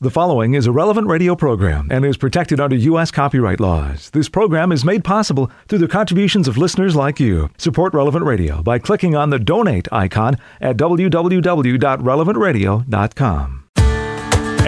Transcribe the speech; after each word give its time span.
The 0.00 0.10
following 0.10 0.54
is 0.54 0.68
a 0.68 0.70
relevant 0.70 1.08
radio 1.08 1.34
program 1.34 1.88
and 1.90 2.04
is 2.04 2.16
protected 2.16 2.60
under 2.60 2.76
U.S. 2.76 3.10
copyright 3.10 3.58
laws. 3.58 4.10
This 4.10 4.28
program 4.28 4.70
is 4.70 4.84
made 4.84 5.02
possible 5.02 5.50
through 5.66 5.80
the 5.80 5.88
contributions 5.88 6.46
of 6.46 6.56
listeners 6.56 6.94
like 6.94 7.18
you. 7.18 7.50
Support 7.58 7.94
Relevant 7.94 8.24
Radio 8.24 8.62
by 8.62 8.78
clicking 8.78 9.16
on 9.16 9.30
the 9.30 9.40
donate 9.40 9.88
icon 9.90 10.36
at 10.60 10.76
www.relevantradio.com. 10.76 13.64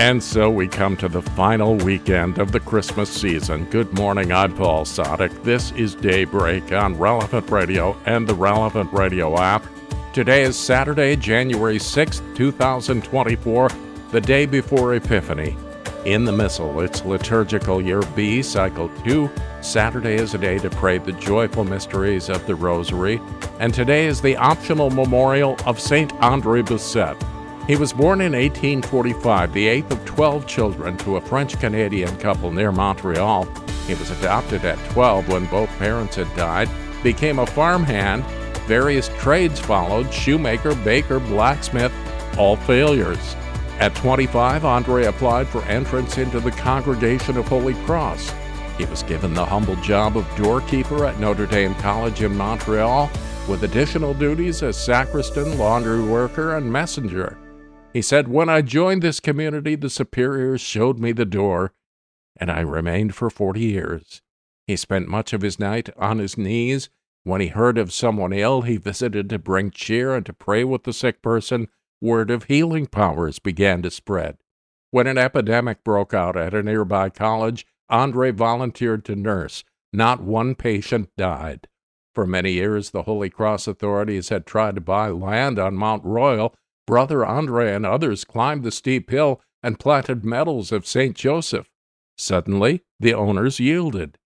And 0.00 0.20
so 0.20 0.50
we 0.50 0.66
come 0.66 0.96
to 0.96 1.08
the 1.08 1.22
final 1.22 1.76
weekend 1.76 2.38
of 2.38 2.50
the 2.50 2.58
Christmas 2.58 3.08
season. 3.08 3.66
Good 3.66 3.92
morning, 3.92 4.32
I'm 4.32 4.52
Paul 4.56 4.84
Sadek. 4.84 5.44
This 5.44 5.70
is 5.76 5.94
Daybreak 5.94 6.72
on 6.72 6.98
Relevant 6.98 7.48
Radio 7.52 7.96
and 8.04 8.26
the 8.26 8.34
Relevant 8.34 8.92
Radio 8.92 9.38
app. 9.38 9.64
Today 10.12 10.42
is 10.42 10.56
Saturday, 10.56 11.14
January 11.14 11.78
6th, 11.78 12.34
2024 12.34 13.68
the 14.10 14.20
day 14.20 14.44
before 14.44 14.94
Epiphany. 14.94 15.56
In 16.04 16.24
the 16.24 16.32
Missal, 16.32 16.80
it's 16.80 17.04
liturgical 17.04 17.80
year 17.80 18.02
B, 18.16 18.42
cycle 18.42 18.88
2. 19.04 19.30
Saturday 19.60 20.14
is 20.14 20.34
a 20.34 20.38
day 20.38 20.58
to 20.58 20.70
pray 20.70 20.98
the 20.98 21.12
joyful 21.12 21.64
mysteries 21.64 22.28
of 22.28 22.44
the 22.46 22.54
Rosary, 22.54 23.20
and 23.60 23.72
today 23.72 24.06
is 24.06 24.20
the 24.20 24.36
optional 24.36 24.90
memorial 24.90 25.56
of 25.64 25.78
Saint 25.78 26.12
Andre 26.14 26.62
Bessette. 26.62 27.22
He 27.68 27.76
was 27.76 27.92
born 27.92 28.20
in 28.20 28.32
1845, 28.32 29.52
the 29.52 29.68
eighth 29.68 29.92
of 29.92 30.04
12 30.06 30.46
children 30.46 30.96
to 30.98 31.16
a 31.16 31.20
French 31.20 31.60
Canadian 31.60 32.16
couple 32.16 32.50
near 32.50 32.72
Montreal. 32.72 33.44
He 33.86 33.94
was 33.94 34.10
adopted 34.10 34.64
at 34.64 34.78
12 34.90 35.28
when 35.28 35.46
both 35.46 35.68
parents 35.78 36.16
had 36.16 36.34
died, 36.34 36.68
became 37.04 37.38
a 37.38 37.46
farmhand. 37.46 38.24
Various 38.66 39.08
trades 39.18 39.60
followed 39.60 40.12
shoemaker, 40.12 40.74
baker, 40.76 41.20
blacksmith, 41.20 41.92
all 42.36 42.56
failures. 42.56 43.36
At 43.80 43.94
25, 43.94 44.66
Andre 44.66 45.06
applied 45.06 45.48
for 45.48 45.62
entrance 45.62 46.18
into 46.18 46.38
the 46.38 46.50
Congregation 46.50 47.38
of 47.38 47.48
Holy 47.48 47.72
Cross. 47.86 48.30
He 48.76 48.84
was 48.84 49.02
given 49.04 49.32
the 49.32 49.46
humble 49.46 49.76
job 49.76 50.18
of 50.18 50.36
doorkeeper 50.36 51.06
at 51.06 51.18
Notre 51.18 51.46
Dame 51.46 51.74
College 51.76 52.20
in 52.20 52.36
Montreal, 52.36 53.10
with 53.48 53.62
additional 53.62 54.12
duties 54.12 54.62
as 54.62 54.76
sacristan, 54.76 55.56
laundry 55.56 56.02
worker, 56.02 56.58
and 56.58 56.70
messenger. 56.70 57.38
He 57.94 58.02
said, 58.02 58.28
When 58.28 58.50
I 58.50 58.60
joined 58.60 59.00
this 59.00 59.18
community, 59.18 59.76
the 59.76 59.88
superiors 59.88 60.60
showed 60.60 60.98
me 60.98 61.12
the 61.12 61.24
door, 61.24 61.72
and 62.36 62.50
I 62.50 62.60
remained 62.60 63.14
for 63.14 63.30
40 63.30 63.60
years. 63.60 64.20
He 64.66 64.76
spent 64.76 65.08
much 65.08 65.32
of 65.32 65.40
his 65.40 65.58
night 65.58 65.88
on 65.96 66.18
his 66.18 66.36
knees. 66.36 66.90
When 67.24 67.40
he 67.40 67.46
heard 67.48 67.78
of 67.78 67.94
someone 67.94 68.34
ill, 68.34 68.60
he 68.60 68.76
visited 68.76 69.30
to 69.30 69.38
bring 69.38 69.70
cheer 69.70 70.14
and 70.14 70.26
to 70.26 70.34
pray 70.34 70.64
with 70.64 70.84
the 70.84 70.92
sick 70.92 71.22
person 71.22 71.68
word 72.00 72.30
of 72.30 72.44
healing 72.44 72.86
powers 72.86 73.38
began 73.38 73.82
to 73.82 73.90
spread. 73.90 74.38
When 74.90 75.06
an 75.06 75.18
epidemic 75.18 75.84
broke 75.84 76.12
out 76.12 76.36
at 76.36 76.54
a 76.54 76.62
nearby 76.62 77.10
college, 77.10 77.66
Andre 77.88 78.30
volunteered 78.30 79.04
to 79.06 79.16
nurse. 79.16 79.64
Not 79.92 80.22
one 80.22 80.54
patient 80.54 81.10
died. 81.16 81.68
For 82.14 82.26
many 82.26 82.52
years, 82.52 82.90
the 82.90 83.02
Holy 83.02 83.30
Cross 83.30 83.66
authorities 83.66 84.28
had 84.30 84.46
tried 84.46 84.74
to 84.76 84.80
buy 84.80 85.08
land 85.10 85.58
on 85.58 85.74
Mount 85.74 86.04
Royal. 86.04 86.54
Brother 86.86 87.24
Andre 87.24 87.72
and 87.72 87.86
others 87.86 88.24
climbed 88.24 88.64
the 88.64 88.72
steep 88.72 89.10
hill 89.10 89.40
and 89.62 89.78
planted 89.78 90.24
medals 90.24 90.72
of 90.72 90.86
St. 90.86 91.16
Joseph. 91.16 91.70
Suddenly, 92.16 92.82
the 92.98 93.14
owners 93.14 93.60
yielded. 93.60 94.18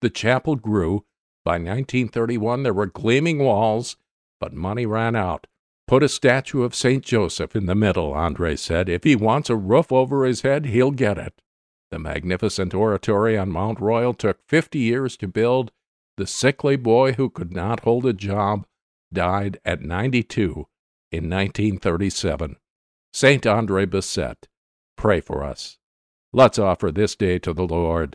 The 0.00 0.10
chapel 0.10 0.56
grew. 0.56 1.04
By 1.44 1.52
1931, 1.52 2.62
there 2.62 2.74
were 2.74 2.86
gleaming 2.86 3.38
walls, 3.38 3.96
but 4.38 4.52
money 4.52 4.84
ran 4.84 5.16
out. 5.16 5.46
Put 5.90 6.04
a 6.04 6.08
statue 6.08 6.62
of 6.62 6.72
St. 6.72 7.04
Joseph 7.04 7.56
in 7.56 7.66
the 7.66 7.74
middle, 7.74 8.12
Andre 8.12 8.54
said. 8.54 8.88
If 8.88 9.02
he 9.02 9.16
wants 9.16 9.50
a 9.50 9.56
roof 9.56 9.90
over 9.90 10.24
his 10.24 10.42
head, 10.42 10.66
he'll 10.66 10.92
get 10.92 11.18
it. 11.18 11.42
The 11.90 11.98
magnificent 11.98 12.72
oratory 12.72 13.36
on 13.36 13.50
Mount 13.50 13.80
Royal 13.80 14.14
took 14.14 14.38
50 14.46 14.78
years 14.78 15.16
to 15.16 15.26
build. 15.26 15.72
The 16.16 16.28
sickly 16.28 16.76
boy 16.76 17.14
who 17.14 17.28
could 17.28 17.52
not 17.52 17.80
hold 17.80 18.06
a 18.06 18.12
job 18.12 18.66
died 19.12 19.58
at 19.64 19.82
92 19.82 20.68
in 21.10 21.28
1937. 21.28 22.54
St. 23.12 23.44
Andre 23.44 23.84
Bessette, 23.84 24.46
pray 24.96 25.20
for 25.20 25.42
us. 25.42 25.78
Let's 26.32 26.60
offer 26.60 26.92
this 26.92 27.16
day 27.16 27.40
to 27.40 27.52
the 27.52 27.66
Lord. 27.66 28.14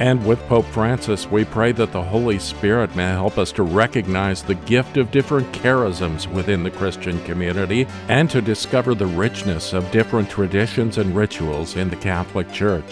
And 0.00 0.24
with 0.24 0.46
Pope 0.46 0.66
Francis, 0.66 1.28
we 1.28 1.44
pray 1.44 1.72
that 1.72 1.90
the 1.90 2.02
Holy 2.02 2.38
Spirit 2.38 2.94
may 2.94 3.08
help 3.08 3.36
us 3.36 3.50
to 3.52 3.64
recognize 3.64 4.42
the 4.42 4.54
gift 4.54 4.96
of 4.96 5.10
different 5.10 5.50
charisms 5.52 6.28
within 6.32 6.62
the 6.62 6.70
Christian 6.70 7.22
community 7.24 7.84
and 8.08 8.30
to 8.30 8.40
discover 8.40 8.94
the 8.94 9.06
richness 9.06 9.72
of 9.72 9.90
different 9.90 10.30
traditions 10.30 10.98
and 10.98 11.16
rituals 11.16 11.74
in 11.74 11.90
the 11.90 11.96
Catholic 11.96 12.52
Church. 12.52 12.84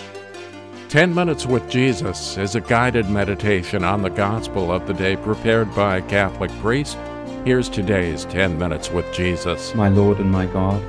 10 0.88 1.14
Minutes 1.14 1.46
with 1.46 1.68
Jesus 1.70 2.36
is 2.38 2.56
a 2.56 2.60
guided 2.60 3.08
meditation 3.08 3.84
on 3.84 4.02
the 4.02 4.10
gospel 4.10 4.72
of 4.72 4.88
the 4.88 4.94
day 4.94 5.14
prepared 5.16 5.72
by 5.76 5.98
a 5.98 6.08
Catholic 6.08 6.50
priest. 6.60 6.98
Here's 7.44 7.68
today's 7.68 8.24
10 8.24 8.58
Minutes 8.58 8.90
with 8.90 9.12
Jesus. 9.12 9.76
My 9.76 9.88
Lord 9.88 10.18
and 10.18 10.30
my 10.30 10.46
God, 10.46 10.82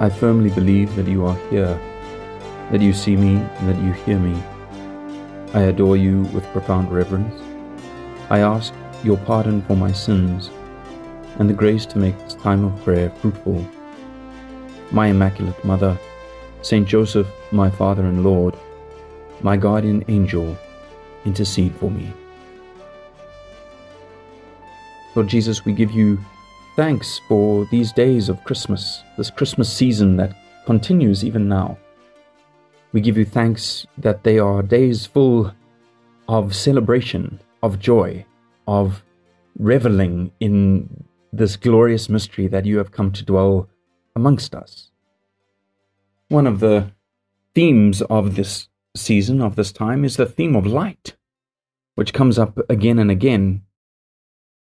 I 0.00 0.10
firmly 0.10 0.50
believe 0.50 0.96
that 0.96 1.06
you 1.06 1.24
are 1.24 1.36
here, 1.50 1.80
that 2.72 2.80
you 2.80 2.92
see 2.92 3.14
me, 3.14 3.36
and 3.36 3.68
that 3.68 3.80
you 3.80 3.92
hear 3.92 4.18
me. 4.18 4.40
I 5.52 5.62
adore 5.62 5.96
you 5.96 6.22
with 6.32 6.44
profound 6.52 6.92
reverence. 6.92 7.34
I 8.30 8.38
ask 8.38 8.72
your 9.02 9.16
pardon 9.16 9.62
for 9.62 9.74
my 9.74 9.90
sins 9.90 10.48
and 11.40 11.50
the 11.50 11.54
grace 11.54 11.84
to 11.86 11.98
make 11.98 12.16
this 12.18 12.34
time 12.34 12.64
of 12.64 12.84
prayer 12.84 13.10
fruitful. 13.10 13.66
My 14.92 15.08
Immaculate 15.08 15.64
Mother, 15.64 15.98
Saint 16.62 16.86
Joseph, 16.86 17.26
my 17.50 17.68
Father 17.68 18.04
and 18.04 18.22
Lord, 18.22 18.54
my 19.40 19.56
guardian 19.56 20.04
angel, 20.06 20.56
intercede 21.24 21.74
for 21.74 21.90
me. 21.90 22.12
Lord 25.16 25.26
Jesus, 25.26 25.64
we 25.64 25.72
give 25.72 25.90
you 25.90 26.20
thanks 26.76 27.20
for 27.26 27.66
these 27.72 27.92
days 27.92 28.28
of 28.28 28.44
Christmas, 28.44 29.02
this 29.16 29.30
Christmas 29.30 29.72
season 29.72 30.16
that 30.16 30.32
continues 30.64 31.24
even 31.24 31.48
now. 31.48 31.76
We 32.92 33.00
give 33.00 33.16
you 33.16 33.24
thanks 33.24 33.86
that 33.98 34.24
they 34.24 34.38
are 34.38 34.62
days 34.62 35.06
full 35.06 35.54
of 36.28 36.56
celebration, 36.56 37.40
of 37.62 37.78
joy, 37.78 38.24
of 38.66 39.04
reveling 39.58 40.32
in 40.40 41.04
this 41.32 41.56
glorious 41.56 42.08
mystery 42.08 42.48
that 42.48 42.66
you 42.66 42.78
have 42.78 42.90
come 42.90 43.12
to 43.12 43.24
dwell 43.24 43.68
amongst 44.16 44.54
us. 44.54 44.90
One 46.28 46.46
of 46.46 46.58
the 46.58 46.92
themes 47.54 48.02
of 48.02 48.34
this 48.34 48.68
season, 48.96 49.40
of 49.40 49.54
this 49.54 49.70
time, 49.70 50.04
is 50.04 50.16
the 50.16 50.26
theme 50.26 50.56
of 50.56 50.66
light, 50.66 51.16
which 51.94 52.12
comes 52.12 52.38
up 52.38 52.58
again 52.68 52.98
and 52.98 53.10
again. 53.10 53.62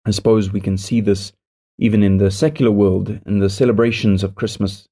I 0.04 0.10
suppose 0.10 0.52
we 0.52 0.60
can 0.60 0.76
see 0.76 1.00
this 1.00 1.32
even 1.78 2.02
in 2.02 2.18
the 2.18 2.30
secular 2.30 2.70
world, 2.70 3.18
in 3.24 3.38
the 3.38 3.48
celebrations 3.48 4.22
of 4.22 4.34
Christmas 4.34 4.88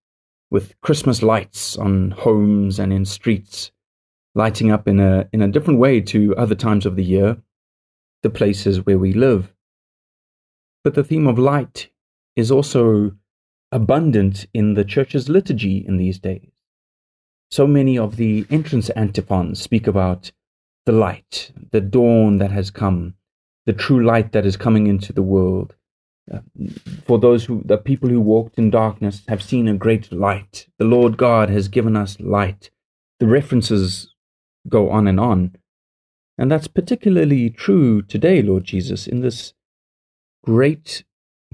with 0.51 0.81
Christmas 0.81 1.23
lights 1.23 1.77
on 1.77 2.13
homes 2.13 2.79
and 2.79 2.93
in 2.93 3.05
streets, 3.05 3.71
lighting 4.35 4.71
up 4.71 4.89
in 4.89 4.99
a, 5.01 5.29
in 5.33 5.43
a 5.43 5.49
different 5.49 5.79
way 5.79 6.01
to 6.01 6.35
other 6.37 6.55
times 6.55 6.87
of 6.87 6.97
the 6.97 7.05
year, 7.05 7.37
the 8.23 8.31
places 8.31 8.85
where 8.85 8.99
we 8.99 9.13
live. 9.13 9.55
But 10.85 10.95
the 10.95 11.05
theme 11.05 11.27
of 11.27 11.39
light 11.39 11.91
is 12.37 12.51
also 12.51 13.13
abundant 13.71 14.47
in 14.55 14.75
the 14.75 14.85
church's 14.85 15.29
liturgy 15.29 15.85
in 15.87 15.99
these 15.99 16.19
days. 16.19 16.51
So 17.51 17.67
many 17.67 17.99
of 17.99 18.17
the 18.17 18.47
entrance 18.51 18.91
antiphons 18.91 19.61
speak 19.61 19.87
about 19.87 20.33
the 20.87 20.93
light, 20.93 21.53
the 21.71 21.81
dawn 21.81 22.39
that 22.39 22.51
has 22.51 22.71
come, 22.71 23.15
the 23.67 23.73
true 23.73 24.05
light 24.05 24.33
that 24.33 24.47
is 24.47 24.57
coming 24.57 24.87
into 24.87 25.13
the 25.13 25.23
world, 25.23 25.75
for 27.07 27.19
those 27.19 27.45
who, 27.45 27.63
the 27.65 27.79
people 27.79 28.09
who 28.09 28.21
walked 28.21 28.59
in 28.59 28.71
darkness, 28.71 29.23
have 29.29 29.43
seen 29.43 29.69
a 29.69 29.75
great 29.75 30.13
light. 30.13 30.67
The 30.79 30.85
Lord 30.85 31.17
God 31.17 31.51
has 31.51 31.69
given 31.69 31.97
us 31.97 32.19
light. 32.21 32.71
The 33.21 33.27
references 33.27 34.15
go 34.69 34.91
on 34.91 35.07
and 35.07 35.19
on. 35.19 35.57
And 36.37 36.51
that's 36.51 36.69
particularly 36.69 37.51
true 37.51 38.03
today, 38.03 38.43
Lord 38.43 38.65
Jesus, 38.65 39.07
in 39.07 39.21
this 39.23 39.55
great, 40.45 41.05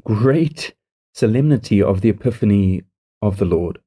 great 0.02 0.74
solemnity 1.14 1.82
of 1.82 2.00
the 2.00 2.10
Epiphany 2.10 2.82
of 3.22 3.38
the 3.38 3.44
Lord. 3.44 3.78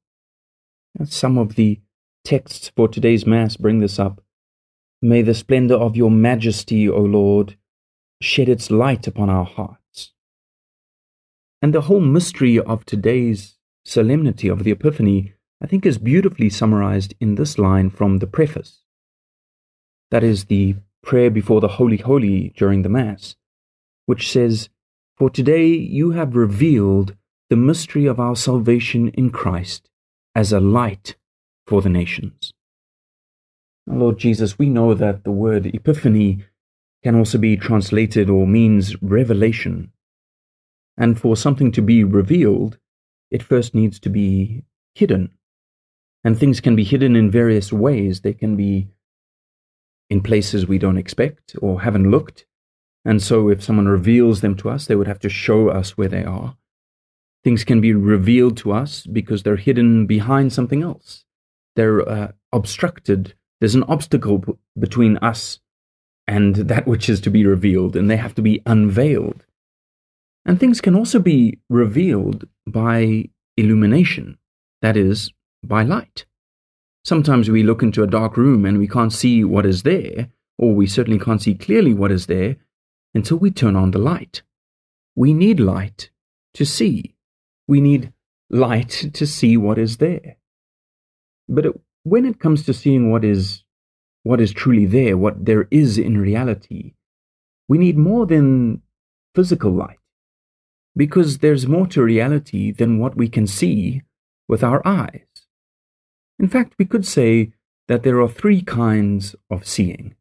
Some 1.04 1.38
of 1.38 1.54
the 1.54 1.80
texts 2.24 2.72
for 2.74 2.88
today's 2.88 3.26
Mass 3.26 3.56
bring 3.56 3.78
this 3.78 3.98
up. 3.98 4.22
May 5.00 5.22
the 5.22 5.34
splendor 5.34 5.76
of 5.76 5.96
your 5.96 6.10
majesty, 6.10 6.88
O 6.88 7.00
Lord, 7.00 7.56
shed 8.20 8.48
its 8.48 8.70
light 8.70 9.06
upon 9.06 9.30
our 9.30 9.44
hearts. 9.44 9.77
And 11.60 11.74
the 11.74 11.82
whole 11.82 12.00
mystery 12.00 12.58
of 12.58 12.84
today's 12.84 13.58
solemnity 13.84 14.48
of 14.48 14.64
the 14.64 14.70
Epiphany, 14.70 15.34
I 15.62 15.66
think, 15.66 15.84
is 15.84 15.98
beautifully 15.98 16.50
summarized 16.50 17.14
in 17.20 17.34
this 17.34 17.58
line 17.58 17.90
from 17.90 18.18
the 18.18 18.26
preface. 18.26 18.82
That 20.10 20.22
is 20.22 20.44
the 20.44 20.76
prayer 21.02 21.30
before 21.30 21.60
the 21.60 21.68
Holy 21.68 21.96
Holy 21.96 22.52
during 22.56 22.82
the 22.82 22.88
Mass, 22.88 23.34
which 24.06 24.30
says, 24.30 24.68
For 25.16 25.30
today 25.30 25.66
you 25.66 26.12
have 26.12 26.36
revealed 26.36 27.16
the 27.50 27.56
mystery 27.56 28.06
of 28.06 28.20
our 28.20 28.36
salvation 28.36 29.08
in 29.08 29.30
Christ 29.30 29.88
as 30.34 30.52
a 30.52 30.60
light 30.60 31.16
for 31.66 31.82
the 31.82 31.88
nations. 31.88 32.52
Lord 33.86 34.18
Jesus, 34.18 34.58
we 34.58 34.68
know 34.68 34.94
that 34.94 35.24
the 35.24 35.32
word 35.32 35.66
epiphany 35.66 36.44
can 37.02 37.14
also 37.14 37.38
be 37.38 37.56
translated 37.56 38.28
or 38.28 38.46
means 38.46 39.00
revelation. 39.02 39.92
And 40.98 41.18
for 41.18 41.36
something 41.36 41.70
to 41.72 41.80
be 41.80 42.02
revealed, 42.02 42.78
it 43.30 43.42
first 43.42 43.74
needs 43.74 44.00
to 44.00 44.10
be 44.10 44.64
hidden. 44.94 45.30
And 46.24 46.36
things 46.36 46.60
can 46.60 46.74
be 46.74 46.84
hidden 46.84 47.14
in 47.14 47.30
various 47.30 47.72
ways. 47.72 48.20
They 48.20 48.34
can 48.34 48.56
be 48.56 48.88
in 50.10 50.20
places 50.22 50.66
we 50.66 50.78
don't 50.78 50.98
expect 50.98 51.54
or 51.62 51.82
haven't 51.82 52.10
looked. 52.10 52.46
And 53.04 53.22
so 53.22 53.48
if 53.48 53.62
someone 53.62 53.86
reveals 53.86 54.40
them 54.40 54.56
to 54.56 54.70
us, 54.70 54.86
they 54.86 54.96
would 54.96 55.06
have 55.06 55.20
to 55.20 55.28
show 55.28 55.68
us 55.68 55.96
where 55.96 56.08
they 56.08 56.24
are. 56.24 56.56
Things 57.44 57.62
can 57.62 57.80
be 57.80 57.94
revealed 57.94 58.56
to 58.58 58.72
us 58.72 59.06
because 59.06 59.42
they're 59.44 59.56
hidden 59.56 60.06
behind 60.06 60.52
something 60.52 60.82
else. 60.82 61.24
They're 61.76 62.06
uh, 62.06 62.32
obstructed. 62.52 63.34
There's 63.60 63.76
an 63.76 63.84
obstacle 63.84 64.38
b- 64.38 64.52
between 64.76 65.16
us 65.18 65.60
and 66.26 66.56
that 66.56 66.86
which 66.86 67.08
is 67.08 67.20
to 67.22 67.30
be 67.30 67.46
revealed, 67.46 67.96
and 67.96 68.10
they 68.10 68.16
have 68.16 68.34
to 68.34 68.42
be 68.42 68.60
unveiled. 68.66 69.44
And 70.48 70.58
things 70.58 70.80
can 70.80 70.94
also 70.94 71.18
be 71.18 71.58
revealed 71.68 72.48
by 72.66 73.28
illumination, 73.58 74.38
that 74.80 74.96
is, 74.96 75.30
by 75.62 75.82
light. 75.82 76.24
Sometimes 77.04 77.50
we 77.50 77.62
look 77.62 77.82
into 77.82 78.02
a 78.02 78.06
dark 78.06 78.38
room 78.38 78.64
and 78.64 78.78
we 78.78 78.88
can't 78.88 79.12
see 79.12 79.44
what 79.44 79.66
is 79.66 79.82
there, 79.82 80.30
or 80.56 80.74
we 80.74 80.86
certainly 80.86 81.18
can't 81.18 81.42
see 81.42 81.54
clearly 81.54 81.92
what 81.92 82.10
is 82.10 82.28
there 82.28 82.56
until 83.14 83.36
we 83.36 83.50
turn 83.50 83.76
on 83.76 83.90
the 83.90 83.98
light. 83.98 84.40
We 85.14 85.34
need 85.34 85.60
light 85.60 86.08
to 86.54 86.64
see. 86.64 87.14
We 87.66 87.82
need 87.82 88.14
light 88.48 89.10
to 89.12 89.26
see 89.26 89.58
what 89.58 89.76
is 89.76 89.98
there. 89.98 90.38
But 91.46 91.66
it, 91.66 91.80
when 92.04 92.24
it 92.24 92.40
comes 92.40 92.64
to 92.64 92.72
seeing 92.72 93.12
what 93.12 93.22
is 93.22 93.64
what 94.22 94.40
is 94.40 94.52
truly 94.52 94.86
there, 94.86 95.18
what 95.18 95.44
there 95.44 95.68
is 95.70 95.98
in 95.98 96.18
reality, 96.18 96.94
we 97.68 97.76
need 97.76 97.98
more 97.98 98.24
than 98.24 98.80
physical 99.34 99.70
light. 99.70 99.98
Because 100.96 101.38
there's 101.38 101.66
more 101.66 101.86
to 101.88 102.02
reality 102.02 102.72
than 102.72 102.98
what 102.98 103.16
we 103.16 103.28
can 103.28 103.46
see 103.46 104.02
with 104.48 104.64
our 104.64 104.82
eyes. 104.86 105.46
In 106.38 106.48
fact, 106.48 106.74
we 106.78 106.84
could 106.84 107.06
say 107.06 107.52
that 107.88 108.02
there 108.02 108.20
are 108.20 108.28
three 108.28 108.62
kinds 108.62 109.34
of 109.50 109.66
seeing, 109.66 110.14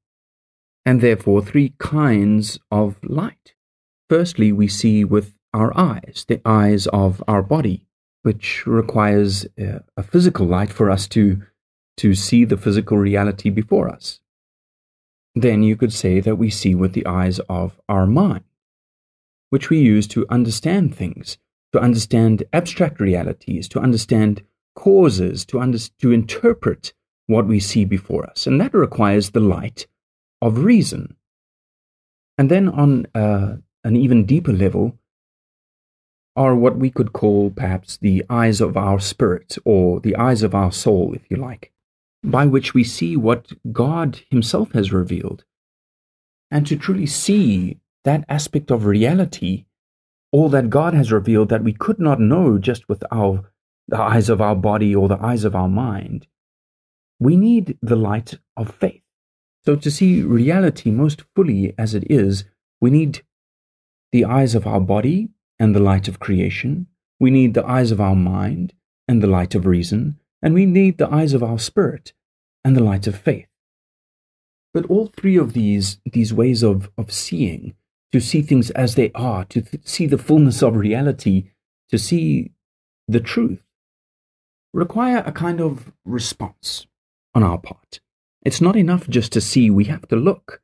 and 0.86 1.02
therefore 1.02 1.42
three 1.44 1.74
kinds 1.80 2.60
of 2.72 2.98
light. 3.04 3.54
Firstly, 4.10 4.52
we 4.52 4.68
see 4.68 5.04
with 5.04 5.34
our 5.54 5.78
eyes, 5.78 6.26
the 6.28 6.42
eyes 6.46 6.88
of 6.88 7.24
our 7.28 7.42
body, 7.42 7.86
which 8.24 8.66
requires 8.66 9.46
uh, 9.60 9.80
a 9.96 10.04
physical 10.04 10.46
light 10.46 10.72
for 10.72 10.90
us 10.90 11.08
to, 11.10 11.42
to 11.98 12.14
see 12.14 12.46
the 12.46 12.58
physical 12.58 12.98
reality 12.98 13.50
before 13.50 13.90
us. 13.90 14.20
Then 15.36 15.62
you 15.62 15.76
could 15.76 15.94
say 15.94 16.20
that 16.20 16.38
we 16.38 16.50
see 16.50 16.74
with 16.74 16.94
the 16.94 17.06
eyes 17.06 17.40
of 17.48 17.80
our 17.88 18.08
mind, 18.08 18.44
which 19.50 19.70
we 19.70 19.80
use 19.80 20.08
to 20.08 20.26
understand 20.30 20.96
things, 20.96 21.38
to 21.74 21.80
understand 21.80 22.44
abstract 22.54 23.00
realities, 23.00 23.68
to 23.70 23.80
understand 23.80 24.44
causes 24.76 25.46
to, 25.46 25.60
under, 25.60 25.80
to 26.00 26.12
interpret 26.12 26.94
what 27.26 27.48
we 27.48 27.60
see 27.60 27.84
before 27.84 28.26
us. 28.30 28.48
And 28.48 28.62
that 28.62 28.74
requires 28.74 29.32
the 29.32 29.40
light 29.40 29.88
of 30.42 30.60
reason. 30.60 31.16
And 32.38 32.52
then 32.52 32.70
on 32.70 33.08
uh, 33.16 33.58
an 33.84 33.96
even 33.96 34.26
deeper 34.26 34.54
level 34.54 34.98
are 36.36 36.56
what 36.56 36.78
we 36.78 36.92
could 36.92 37.12
call 37.12 37.50
perhaps 37.50 37.98
the 37.98 38.24
eyes 38.30 38.62
of 38.62 38.78
our 38.78 39.00
spirit 39.00 39.58
or 39.66 40.00
the 40.00 40.16
eyes 40.16 40.44
of 40.44 40.54
our 40.54 40.72
soul, 40.72 41.16
if 41.16 41.24
you 41.30 41.38
like, 41.38 41.72
by 42.24 42.46
which 42.46 42.76
we 42.76 42.84
see 42.84 43.18
what 43.18 43.52
God 43.72 44.22
Himself 44.30 44.72
has 44.74 44.94
revealed. 44.94 45.44
And 46.52 46.68
to 46.68 46.78
truly 46.78 47.08
see 47.08 47.80
that 48.08 48.26
aspect 48.30 48.72
of 48.72 48.86
reality, 48.86 49.66
all 50.32 50.50
that 50.50 50.70
God 50.70 50.94
has 50.94 51.12
revealed 51.12 51.50
that 51.50 51.64
we 51.64 51.74
could 51.74 52.00
not 52.00 52.20
know 52.20 52.58
just 52.58 52.88
with 52.90 53.04
our 53.12 53.52
the 53.90 54.00
eyes 54.00 54.30
of 54.30 54.42
our 54.42 54.56
body 54.56 54.94
or 54.96 55.08
the 55.08 55.22
eyes 55.24 55.44
of 55.46 55.56
our 55.56 55.70
mind. 55.70 56.28
We 57.20 57.38
need 57.38 57.78
the 57.82 57.96
light 57.96 58.38
of 58.56 58.76
faith. 58.76 59.02
So, 59.66 59.76
to 59.76 59.90
see 59.90 60.22
reality 60.22 60.92
most 60.92 61.24
fully 61.36 61.74
as 61.78 61.94
it 61.94 62.04
is, 62.10 62.44
we 62.82 62.90
need 62.90 63.24
the 64.12 64.26
eyes 64.26 64.56
of 64.56 64.68
our 64.68 64.82
body 64.82 65.30
and 65.60 65.76
the 65.76 65.80
light 65.80 66.08
of 66.08 66.20
creation. 66.20 66.88
We 67.20 67.32
need 67.32 67.54
the 67.54 67.66
eyes 67.66 67.92
of 67.92 68.00
our 68.00 68.16
mind 68.16 68.74
and 69.08 69.22
the 69.22 69.28
light 69.28 69.56
of 69.56 69.66
reason. 69.66 70.20
And 70.42 70.54
we 70.54 70.66
need 70.66 70.98
the 70.98 71.12
eyes 71.12 71.34
of 71.34 71.44
our 71.44 71.60
spirit 71.60 72.14
and 72.64 72.76
the 72.76 72.84
light 72.84 73.08
of 73.08 73.18
faith. 73.18 73.48
But 74.74 74.86
all 74.86 75.08
three 75.08 75.38
of 75.38 75.54
these, 75.54 76.00
these 76.06 76.34
ways 76.34 76.62
of, 76.62 76.92
of 76.98 77.12
seeing, 77.12 77.74
to 78.12 78.20
see 78.20 78.42
things 78.42 78.70
as 78.72 78.96
they 78.96 79.12
are, 79.14 79.46
to 79.46 79.62
th- 79.62 79.86
see 79.86 80.06
the 80.06 80.18
fullness 80.18 80.62
of 80.62 80.76
reality, 80.76 81.52
to 81.90 81.98
see 81.98 82.52
the 83.08 83.20
truth, 83.20 83.62
require 84.74 85.24
a 85.26 85.32
kind 85.32 85.60
of 85.60 85.92
response 86.06 86.88
on 87.34 87.44
our 87.44 87.58
part. 87.58 88.00
It's 88.44 88.62
not 88.62 88.76
enough 88.76 89.10
just 89.10 89.34
to 89.34 89.42
see, 89.42 89.70
we 89.70 89.86
have 89.86 90.08
to 90.08 90.16
look. 90.16 90.62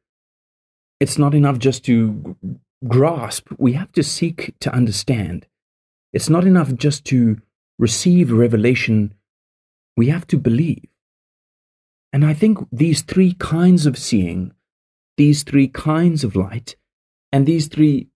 It's 1.00 1.18
not 1.18 1.34
enough 1.34 1.60
just 1.60 1.84
to 1.86 2.38
grasp, 2.88 3.50
we 3.58 3.74
have 3.74 3.92
to 3.94 4.04
seek 4.04 4.54
to 4.60 4.74
understand. 4.74 5.48
It's 6.12 6.30
not 6.30 6.46
enough 6.46 6.74
just 6.76 7.06
to 7.06 7.42
receive 7.80 8.32
revelation, 8.32 9.14
we 9.98 10.08
have 10.08 10.28
to 10.28 10.38
believe. 10.38 10.86
And 12.12 12.24
I 12.24 12.34
think 12.34 12.60
these 12.72 13.02
three 13.02 13.34
kinds 13.34 13.86
of 13.86 13.98
seeing, 13.98 14.54
these 15.18 15.44
three 15.44 15.68
kinds 15.68 16.24
of 16.24 16.36
light, 16.36 16.76
and 17.34 17.48
these 17.48 17.68
three 17.68 18.10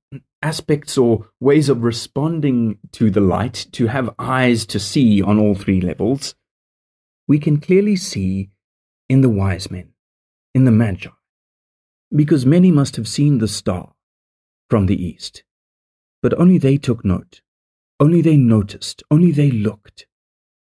aspects 0.43 0.95
or 0.95 1.27
ways 1.39 1.69
of 1.69 1.81
responding 1.81 2.77
to 2.91 3.09
the 3.09 3.19
light, 3.19 3.65
to 3.71 3.87
have 3.87 4.13
eyes 4.19 4.63
to 4.67 4.79
see 4.79 5.23
on 5.23 5.39
all 5.39 5.55
three 5.55 5.81
levels, 5.81 6.35
we 7.27 7.39
can 7.39 7.59
clearly 7.59 7.95
see 7.95 8.51
in 9.09 9.21
the 9.21 9.29
wise 9.29 9.71
men, 9.71 9.89
in 10.53 10.65
the 10.65 10.71
Magi, 10.71 11.09
because 12.15 12.45
many 12.45 12.71
must 12.71 12.95
have 12.95 13.07
seen 13.07 13.39
the 13.39 13.47
star 13.47 13.93
from 14.69 14.85
the 14.85 15.03
east, 15.03 15.43
but 16.21 16.39
only 16.39 16.59
they 16.59 16.77
took 16.77 17.03
note, 17.03 17.41
only 17.99 18.21
they 18.21 18.37
noticed, 18.37 19.01
only 19.09 19.31
they 19.31 19.49
looked, 19.49 20.05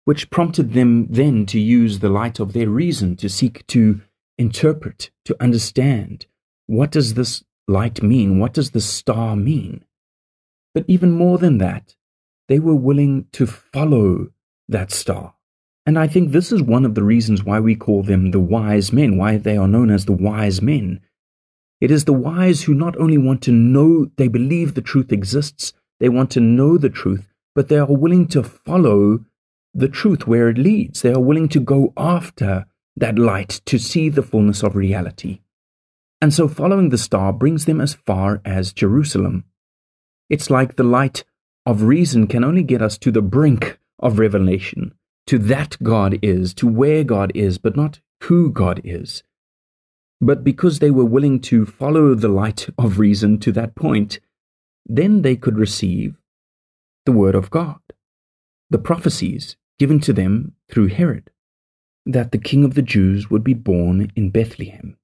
which 0.06 0.32
prompted 0.32 0.74
them 0.74 1.06
then 1.12 1.46
to 1.46 1.60
use 1.60 2.00
the 2.00 2.10
light 2.10 2.40
of 2.40 2.54
their 2.54 2.70
reason 2.70 3.16
to 3.18 3.30
seek 3.30 3.68
to 3.68 4.02
interpret, 4.40 5.12
to 5.26 5.36
understand 5.40 6.26
what 6.66 6.90
does 6.90 7.14
this 7.14 7.44
light 7.68 8.02
mean? 8.02 8.40
What 8.40 8.54
does 8.54 8.72
the 8.72 8.82
star 8.82 9.36
mean? 9.36 9.84
But 10.74 10.86
even 10.88 11.12
more 11.12 11.38
than 11.38 11.58
that, 11.58 11.96
they 12.48 12.60
were 12.60 12.76
willing 12.76 13.28
to 13.34 13.46
follow 13.46 14.32
that 14.68 14.92
star. 14.92 15.36
And 15.86 15.98
I 15.98 16.08
think 16.08 16.32
this 16.32 16.52
is 16.52 16.62
one 16.62 16.86
of 16.86 16.96
the 16.96 17.04
reasons 17.04 17.44
why 17.44 17.60
we 17.60 17.76
call 17.76 18.04
them 18.04 18.32
the 18.32 18.40
wise 18.40 18.94
men, 18.94 19.18
why 19.18 19.38
they 19.38 19.58
are 19.58 19.68
known 19.68 19.90
as 19.90 20.06
the 20.06 20.14
wise 20.14 20.62
men. 20.62 21.02
It 21.80 21.90
is 21.90 22.06
the 22.06 22.14
wise 22.14 22.64
who 22.64 22.74
not 22.74 22.96
only 22.98 23.18
want 23.18 23.42
to 23.44 23.52
know, 23.52 24.12
they 24.18 24.28
believe 24.28 24.74
the 24.74 24.82
truth 24.82 25.12
exists, 25.12 25.74
they 26.00 26.10
want 26.10 26.30
to 26.32 26.40
know 26.40 26.78
the 26.78 26.90
truth, 26.90 27.28
but 27.56 27.68
they 27.68 27.78
are 27.78 27.86
willing 27.86 28.28
to 28.30 28.44
follow 28.44 29.26
the 29.74 29.88
truth 29.88 30.28
where 30.28 30.50
it 30.50 30.58
leads. 30.58 31.02
They 31.02 31.14
are 31.14 31.20
willing 31.20 31.50
to 31.50 31.60
go 31.60 31.94
after 31.98 32.66
that 32.96 33.18
light 33.18 33.62
to 33.66 33.78
see 33.78 34.10
the 34.10 34.24
fullness 34.24 34.64
of 34.64 34.76
reality. 34.76 35.41
And 36.22 36.34
so 36.34 36.48
following 36.48 36.90
the 36.90 36.98
star 36.98 37.34
brings 37.34 37.66
them 37.66 37.82
as 37.82 37.96
far 37.96 38.42
as 38.46 38.74
Jerusalem. 38.74 39.46
It's 40.30 40.50
like 40.50 40.76
the 40.76 40.84
light 40.84 41.24
of 41.66 41.84
reason 41.84 42.28
can 42.28 42.44
only 42.44 42.64
get 42.64 42.82
us 42.82 42.98
to 43.00 43.12
the 43.12 43.24
brink 43.24 43.80
of 44.00 44.20
revelation, 44.20 44.94
to 45.28 45.38
that 45.40 45.78
God 45.82 46.20
is, 46.22 46.54
to 46.56 46.68
where 46.68 47.04
God 47.04 47.32
is, 47.36 47.58
but 47.58 47.76
not 47.76 48.00
who 48.24 48.52
God 48.52 48.82
is. 48.84 49.24
But 50.22 50.44
because 50.44 50.78
they 50.78 50.92
were 50.92 51.06
willing 51.06 51.40
to 51.42 51.66
follow 51.66 52.14
the 52.14 52.30
light 52.30 52.70
of 52.78 53.00
reason 53.00 53.40
to 53.40 53.52
that 53.54 53.74
point, 53.76 54.20
then 54.86 55.24
they 55.24 55.36
could 55.36 55.58
receive 55.58 56.16
the 57.06 57.12
Word 57.12 57.34
of 57.34 57.50
God, 57.50 57.80
the 58.70 58.78
prophecies 58.78 59.58
given 59.80 60.00
to 60.02 60.14
them 60.14 60.54
through 60.70 60.88
Herod. 60.88 61.32
that 62.06 62.32
the 62.32 62.38
King 62.38 62.64
of 62.64 62.74
the 62.74 62.82
Jews 62.82 63.30
would 63.30 63.44
be 63.44 63.54
born 63.54 64.12
in 64.16 64.30
Bethlehem. 64.30 64.98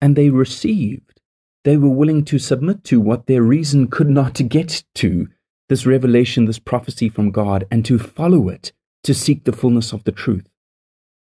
And 0.00 0.14
they 0.14 0.30
received, 0.30 1.20
they 1.64 1.76
were 1.76 1.88
willing 1.90 2.24
to 2.26 2.38
submit 2.38 2.84
to 2.84 3.00
what 3.00 3.26
their 3.26 3.42
reason 3.42 3.88
could 3.88 4.10
not 4.10 4.48
get 4.48 4.84
to 4.96 5.28
this 5.68 5.86
revelation, 5.86 6.44
this 6.44 6.58
prophecy 6.58 7.08
from 7.08 7.30
God, 7.30 7.66
and 7.70 7.84
to 7.86 7.98
follow 7.98 8.48
it, 8.48 8.72
to 9.04 9.14
seek 9.14 9.44
the 9.44 9.52
fullness 9.52 9.92
of 9.92 10.04
the 10.04 10.12
truth. 10.12 10.48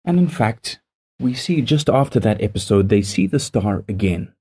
And 0.05 0.19
in 0.19 0.29
fact, 0.29 0.81
we 1.19 1.35
see 1.35 1.61
just 1.63 1.89
after 1.89 2.21
that 2.21 2.41
episode, 2.43 2.89
they 2.89 3.03
see 3.03 3.27
the 3.27 3.39
star 3.39 3.85
again, 3.89 4.33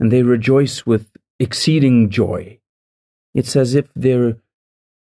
and 0.00 0.10
they 0.10 0.22
rejoice 0.22 0.84
with 0.84 1.10
exceeding 1.38 2.10
joy. 2.10 2.58
It's 3.34 3.56
as 3.56 3.74
if 3.74 3.92
their, 3.94 4.36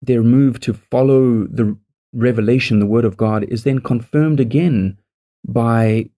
their 0.01 0.21
move 0.21 0.59
to 0.61 0.73
follow 0.73 1.45
the 1.45 1.77
revelation, 2.13 2.79
the 2.79 2.85
word 2.85 3.05
of 3.05 3.17
God, 3.17 3.43
is 3.45 3.63
then 3.63 3.79
confirmed 3.79 4.39
again 4.39 4.99
by 5.47 6.09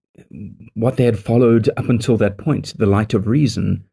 what 0.73 0.97
they 0.97 1.05
had 1.05 1.19
followed 1.19 1.69
up 1.77 1.89
until 1.89 2.17
that 2.17 2.37
point, 2.37 2.73
the 2.77 2.85
light 2.85 3.13
of 3.13 3.27
reason. 3.27 3.85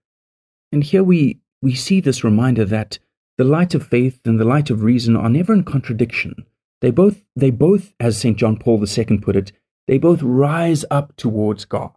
And 0.71 0.85
here 0.85 1.03
we, 1.03 1.41
we 1.61 1.75
see 1.75 2.01
this 2.01 2.25
reminder 2.25 2.65
that 2.67 2.99
the 3.39 3.45
light 3.45 3.75
of 3.75 3.87
faith 3.87 4.21
and 4.25 4.39
the 4.39 4.45
light 4.45 4.71
of 4.71 4.83
reason 4.83 5.17
are 5.17 5.29
never 5.29 5.53
in 5.53 5.65
contradiction. 5.65 6.47
They 6.81 6.91
both, 6.91 7.25
they 7.37 7.51
both, 7.51 7.93
as 8.01 8.19
St. 8.19 8.37
John 8.37 8.57
Paul 8.57 8.85
II 8.85 9.19
put 9.19 9.37
it, 9.37 9.53
they 9.87 9.99
both 9.99 10.23
rise 10.23 10.85
up 10.91 11.17
towards 11.17 11.65
God. 11.65 11.93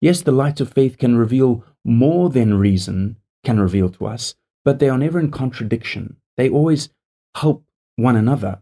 Yes, 0.00 0.22
the 0.22 0.32
light 0.32 0.60
of 0.60 0.72
faith 0.72 0.98
can 0.98 1.16
reveal 1.16 1.64
more 1.84 2.30
than 2.30 2.54
reason 2.54 3.16
can 3.44 3.60
reveal 3.60 3.88
to 3.90 4.06
us, 4.06 4.34
but 4.64 4.78
they 4.78 4.88
are 4.88 4.98
never 4.98 5.20
in 5.20 5.30
contradiction. 5.30 6.16
They 6.36 6.48
always 6.48 6.88
help 7.36 7.64
one 7.96 8.16
another 8.16 8.60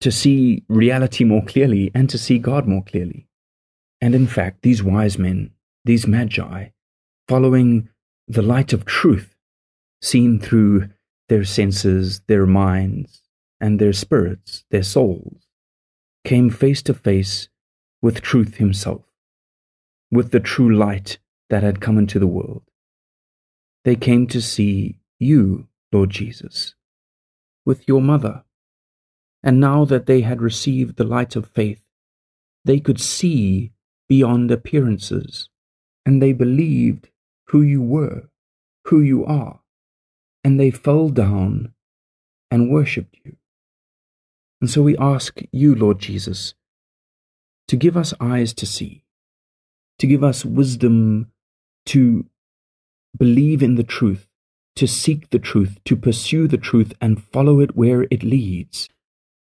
to 0.00 0.10
see 0.10 0.64
reality 0.68 1.24
more 1.24 1.44
clearly 1.44 1.90
and 1.94 2.08
to 2.10 2.18
see 2.18 2.38
God 2.38 2.66
more 2.66 2.82
clearly. 2.82 3.26
And 4.00 4.14
in 4.14 4.26
fact, 4.26 4.62
these 4.62 4.82
wise 4.82 5.18
men, 5.18 5.50
these 5.84 6.06
magi, 6.06 6.68
following 7.28 7.88
the 8.26 8.42
light 8.42 8.72
of 8.72 8.84
truth, 8.84 9.36
seen 10.00 10.38
through 10.38 10.88
their 11.28 11.44
senses, 11.44 12.20
their 12.26 12.46
minds, 12.46 13.22
and 13.60 13.78
their 13.78 13.92
spirits, 13.92 14.64
their 14.70 14.82
souls, 14.82 15.46
came 16.24 16.50
face 16.50 16.82
to 16.82 16.94
face 16.94 17.48
with 18.02 18.22
truth 18.22 18.56
himself, 18.56 19.02
with 20.10 20.30
the 20.30 20.40
true 20.40 20.74
light 20.74 21.18
that 21.50 21.62
had 21.62 21.80
come 21.80 21.98
into 21.98 22.18
the 22.18 22.26
world. 22.26 22.62
They 23.84 23.96
came 23.96 24.26
to 24.28 24.40
see 24.40 24.98
you, 25.18 25.68
Lord 25.92 26.10
Jesus, 26.10 26.74
with 27.64 27.86
your 27.86 28.00
mother. 28.00 28.44
And 29.42 29.60
now 29.60 29.84
that 29.86 30.06
they 30.06 30.20
had 30.20 30.42
received 30.42 30.96
the 30.96 31.04
light 31.04 31.36
of 31.36 31.48
faith, 31.48 31.82
they 32.64 32.78
could 32.80 33.00
see 33.00 33.72
beyond 34.10 34.50
appearances, 34.50 35.48
and 36.04 36.20
they 36.20 36.32
believed 36.32 37.08
who 37.50 37.62
you 37.62 37.80
were, 37.80 38.28
who 38.86 39.00
you 39.00 39.24
are, 39.24 39.60
and 40.42 40.58
they 40.58 40.70
fell 40.70 41.08
down 41.10 41.72
and 42.50 42.68
worshipped 42.68 43.16
you. 43.24 43.36
And 44.60 44.68
so 44.68 44.82
we 44.82 44.96
ask 44.96 45.40
you, 45.52 45.76
Lord 45.76 46.00
Jesus, 46.00 46.54
to 47.68 47.76
give 47.76 47.96
us 47.96 48.12
eyes 48.18 48.52
to 48.54 48.66
see, 48.66 49.04
to 50.00 50.08
give 50.08 50.24
us 50.24 50.44
wisdom 50.44 51.30
to 51.86 52.26
believe 53.16 53.62
in 53.62 53.76
the 53.76 53.84
truth, 53.84 54.26
to 54.74 54.88
seek 54.88 55.30
the 55.30 55.38
truth, 55.38 55.78
to 55.84 55.94
pursue 55.94 56.48
the 56.48 56.58
truth 56.58 56.92
and 57.00 57.22
follow 57.22 57.60
it 57.60 57.76
where 57.76 58.08
it 58.10 58.24
leads, 58.24 58.88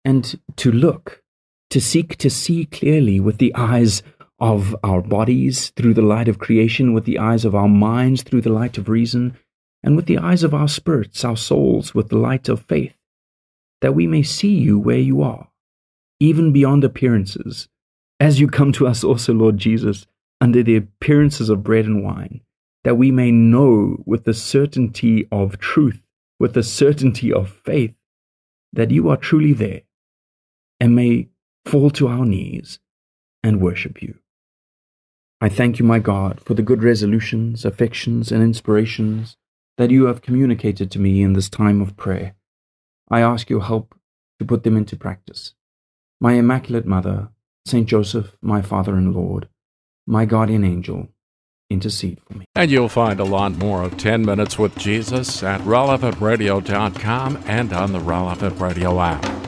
and 0.05 0.41
to 0.57 0.73
look, 0.73 1.23
to 1.71 1.81
seek 1.81 2.17
to 2.17 2.29
see 2.29 2.65
clearly 2.65 3.21
with 3.21 3.39
the 3.39 3.55
eyes 3.55 4.03
of 4.41 4.77
our 4.85 5.01
bodies 5.01 5.71
through 5.71 5.95
the 5.95 6.03
light 6.03 6.29
of 6.29 6.39
creation, 6.39 6.93
with 6.93 7.05
the 7.05 7.19
eyes 7.19 7.45
of 7.45 7.55
our 7.55 7.69
minds 7.69 8.23
through 8.23 8.41
the 8.41 8.53
light 8.53 8.79
of 8.79 8.89
reason, 8.89 9.37
and 9.83 9.97
with 9.97 10.07
the 10.07 10.19
eyes 10.19 10.43
of 10.43 10.55
our 10.55 10.69
spirits, 10.69 11.25
our 11.25 11.37
souls, 11.37 11.95
with 11.95 12.09
the 12.09 12.19
light 12.19 12.49
of 12.49 12.63
faith, 12.63 12.95
that 13.81 13.95
we 13.95 14.07
may 14.07 14.23
see 14.23 14.55
you 14.55 14.79
where 14.79 14.99
you 14.99 15.23
are, 15.23 15.49
even 16.21 16.53
beyond 16.53 16.85
appearances, 16.85 17.69
as 18.21 18.41
you 18.41 18.49
come 18.49 18.73
to 18.73 18.87
us 18.87 19.05
also, 19.05 19.33
Lord 19.33 19.57
Jesus, 19.57 20.07
under 20.41 20.63
the 20.63 20.77
appearances 20.77 21.49
of 21.51 21.63
bread 21.65 21.85
and 21.85 22.05
wine, 22.05 22.41
that 22.85 22.97
we 22.97 23.11
may 23.11 23.31
know 23.31 24.03
with 24.07 24.25
the 24.25 24.35
certainty 24.35 25.27
of 25.31 25.59
truth, 25.59 26.03
with 26.39 26.55
the 26.55 26.63
certainty 26.63 27.33
of 27.33 27.51
faith, 27.51 27.95
that 28.73 28.91
you 28.91 29.09
are 29.09 29.17
truly 29.17 29.53
there, 29.53 29.83
and 30.81 30.95
may 30.95 31.29
fall 31.65 31.91
to 31.91 32.09
our 32.09 32.25
knees 32.25 32.79
and 33.43 33.61
worship 33.61 34.03
you. 34.03 34.19
I 35.41 35.49
thank 35.49 35.79
you, 35.79 35.85
my 35.85 36.01
God, 36.01 36.41
for 36.45 36.55
the 36.55 36.63
good 36.63 36.83
resolutions, 36.83 37.65
affections, 37.65 38.33
and 38.33 38.43
inspirations 38.43 39.37
that 39.77 39.91
you 39.91 40.07
have 40.07 40.23
communicated 40.23 40.91
to 40.91 40.99
me 40.99 41.23
in 41.23 41.35
this 41.35 41.49
time 41.49 41.81
of 41.81 41.97
prayer. 41.97 42.35
I 43.09 43.21
ask 43.21 43.49
your 43.49 43.63
help 43.63 43.95
to 44.41 44.45
put 44.45 44.65
them 44.65 44.77
into 44.77 44.97
practice. 44.97 45.55
My 46.21 46.33
Immaculate 46.33 46.87
Mother, 46.87 47.29
Saint 47.65 47.89
Joseph, 47.89 48.37
my 48.43 48.63
Father 48.63 48.97
and 48.97 49.15
Lord, 49.15 49.49
my 50.07 50.25
guardian 50.25 50.65
angel, 50.65 51.09
intercede 51.71 52.19
for 52.27 52.39
me. 52.39 52.45
And 52.57 52.71
you'll 52.71 52.89
find 52.89 53.21
a 53.21 53.25
lot 53.25 53.53
more 53.53 53.83
of 53.83 53.97
10 53.97 54.25
Minutes 54.25 54.59
with 54.59 54.77
Jesus 54.77 55.43
at 55.45 55.61
relevantradio.com 55.61 57.45
and 57.47 57.73
on 57.73 57.93
the 57.93 58.01
Relevant 58.01 58.61
Radio 58.61 59.01
app. 59.01 59.48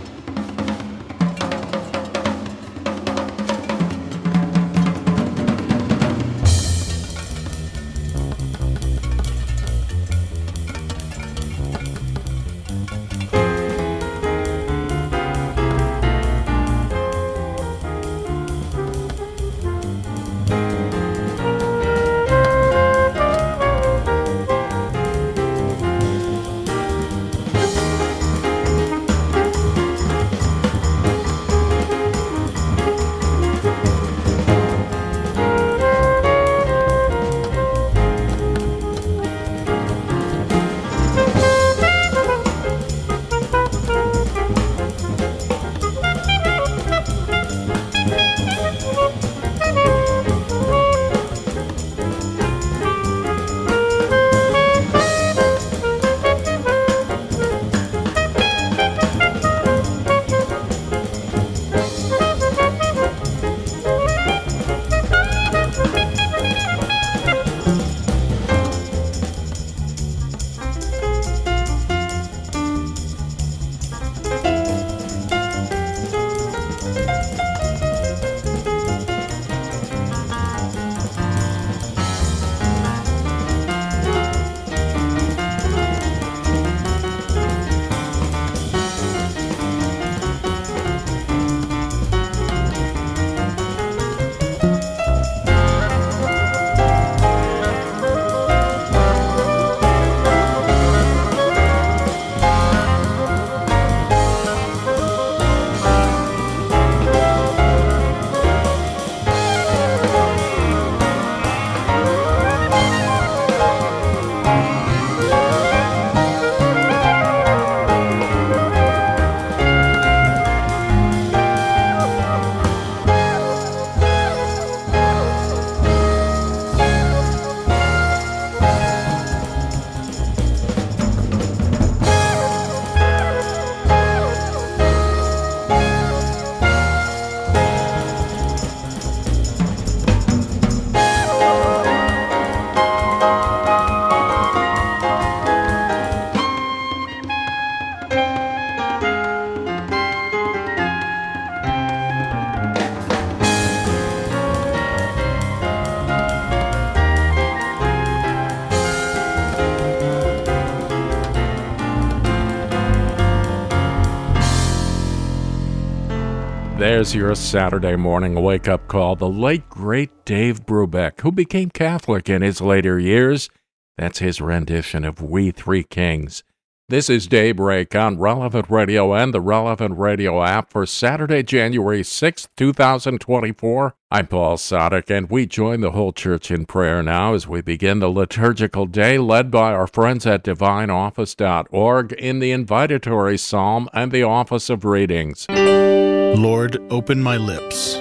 There's 167.01 167.15
your 167.15 167.35
Saturday 167.35 167.97
morning 167.97 168.35
wake 168.43 168.69
up 168.69 168.87
call. 168.87 169.17
The 169.17 169.27
late, 169.27 169.67
great 169.71 170.27
Dave 170.27 170.67
Brubeck, 170.67 171.23
who 171.23 171.33
became 171.33 171.71
Catholic 171.71 172.29
in 172.29 172.43
his 172.43 172.61
later 172.61 172.99
years. 172.99 173.49
That's 173.97 174.19
his 174.19 174.43
rendition 174.43 175.07
of 175.07 175.23
We 175.23 175.51
Three 175.51 175.83
Kings. 175.83 176.45
This 176.91 177.09
is 177.09 177.29
Daybreak 177.29 177.95
on 177.95 178.19
Relevant 178.19 178.69
Radio 178.69 179.15
and 179.15 179.33
the 179.33 179.41
Relevant 179.41 179.97
Radio 179.97 180.43
app 180.43 180.73
for 180.73 180.85
Saturday, 180.87 181.45
January 181.45 182.03
6th, 182.03 182.49
2024. 182.57 183.95
I'm 184.11 184.27
Paul 184.27 184.57
Sadek, 184.57 185.09
and 185.09 185.31
we 185.31 185.47
join 185.47 185.83
the 185.83 185.93
whole 185.93 186.13
church 186.13 186.51
in 186.51 186.67
prayer 186.67 187.01
now 187.01 187.35
as 187.35 187.47
we 187.47 187.61
begin 187.61 188.01
the 188.01 188.09
liturgical 188.09 188.87
day 188.87 189.19
led 189.19 189.53
by 189.53 189.73
our 189.73 189.87
friends 189.87 190.27
at 190.27 190.43
divineoffice.org 190.43 192.13
in 192.15 192.41
the 192.41 192.51
invitatory 192.51 193.39
psalm 193.39 193.89
and 193.93 194.11
the 194.11 194.25
office 194.25 194.69
of 194.69 194.85
readings. 194.85 195.47
Lord, 195.49 196.77
open 196.91 197.23
my 197.23 197.37
lips, 197.37 197.95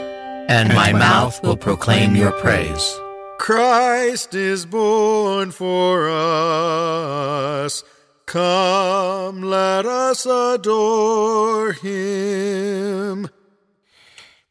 and 0.49 0.73
my 0.73 0.93
mouth 0.93 1.43
will 1.43 1.57
proclaim 1.57 2.15
your 2.15 2.31
praise. 2.31 2.99
Christ 3.37 4.33
is 4.33 4.65
born 4.65 5.51
for 5.51 6.09
us. 6.09 7.83
Come, 8.29 9.41
let 9.41 9.87
us 9.87 10.27
adore 10.27 11.71
him. 11.71 13.27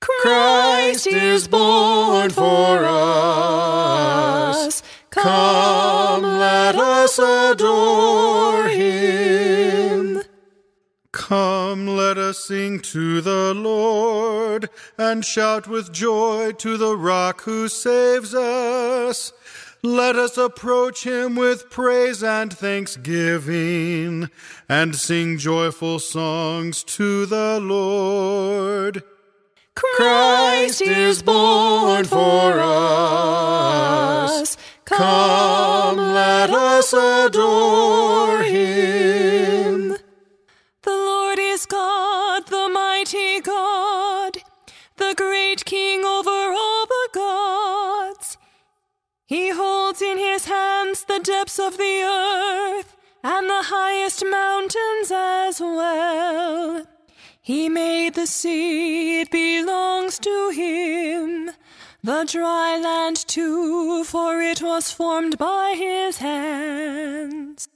Christ 0.00 1.06
is 1.06 1.46
born 1.46 2.30
for 2.30 2.84
us. 2.84 4.82
Come, 5.10 6.22
let 6.22 6.74
us 6.74 7.20
adore 7.20 8.66
him. 8.66 10.22
Come, 11.12 11.86
let 11.86 12.18
us 12.18 12.44
sing 12.44 12.80
to 12.80 13.20
the 13.20 13.54
Lord 13.54 14.70
and 14.98 15.24
shout 15.24 15.68
with 15.68 15.92
joy 15.92 16.50
to 16.50 16.76
the 16.76 16.96
rock 16.96 17.42
who 17.42 17.68
saves 17.68 18.34
us. 18.34 19.32
Let 19.82 20.16
us 20.16 20.36
approach 20.36 21.04
him 21.04 21.36
with 21.36 21.70
praise 21.70 22.24
and 22.24 22.52
thanksgiving 22.52 24.28
and 24.68 24.96
sing 24.96 25.38
joyful 25.38 26.00
songs 26.00 26.82
to 26.84 27.26
the 27.26 27.60
Lord. 27.60 29.04
Christ 29.76 30.82
is 30.82 31.22
born 31.22 32.04
for 32.06 32.58
us. 32.58 34.56
Come, 34.84 35.96
let 35.96 36.50
us 36.50 36.92
adore 36.92 38.42
him. 38.42 39.87
The 51.08 51.18
depths 51.20 51.58
of 51.58 51.76
the 51.76 52.02
earth 52.02 52.96
and 53.24 53.48
the 53.48 53.62
highest 53.64 54.24
mountains 54.24 55.10
as 55.10 55.60
well. 55.60 56.86
He 57.40 57.68
made 57.68 58.14
the 58.14 58.26
sea, 58.26 59.22
it 59.22 59.30
belongs 59.30 60.18
to 60.20 60.50
him. 60.50 61.50
The 62.02 62.24
dry 62.24 62.78
land 62.78 63.16
too, 63.16 64.04
for 64.04 64.40
it 64.40 64.62
was 64.62 64.92
formed 64.92 65.38
by 65.38 65.74
his 65.76 66.18
hands. 66.18 67.68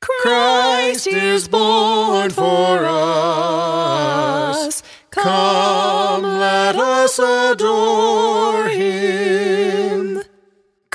Christ 0.00 1.06
is 1.06 1.46
born 1.48 2.30
for 2.30 2.84
us. 2.84 4.82
Come, 5.10 6.22
let 6.22 6.76
us 6.76 7.18
adore 7.18 8.68
him. 8.68 9.81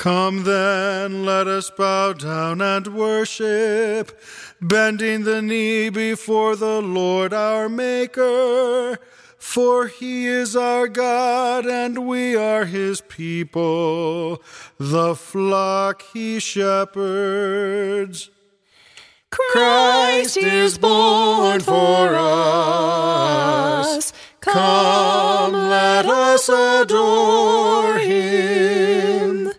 Come 0.08 0.46
then, 0.46 1.26
let 1.26 1.48
us 1.48 1.70
bow 1.70 2.13
down 2.13 2.62
and 2.62 2.88
worship, 2.88 4.17
bending 4.62 5.26
the 5.26 5.41
knee 5.41 5.89
before 5.89 6.56
the 6.56 6.82
Lord 6.82 7.34
our 7.34 7.67
Maker. 7.67 9.00
For 9.38 9.88
he 9.88 10.26
is 10.26 10.56
our 10.56 10.88
God, 10.88 11.65
and 11.65 12.08
we 12.08 12.38
are 12.38 12.63
his 12.63 13.02
people, 13.02 14.41
the 14.78 15.13
flock 15.13 16.04
he 16.13 16.39
shepherds. 16.39 18.30
Christ 19.30 20.38
is 20.38 20.78
born 20.78 21.60
for 21.60 22.15
us. 22.15 24.13
Come, 24.39 25.52
let 25.52 26.06
us 26.06 26.48
adore 26.48 27.98
him. 27.98 29.52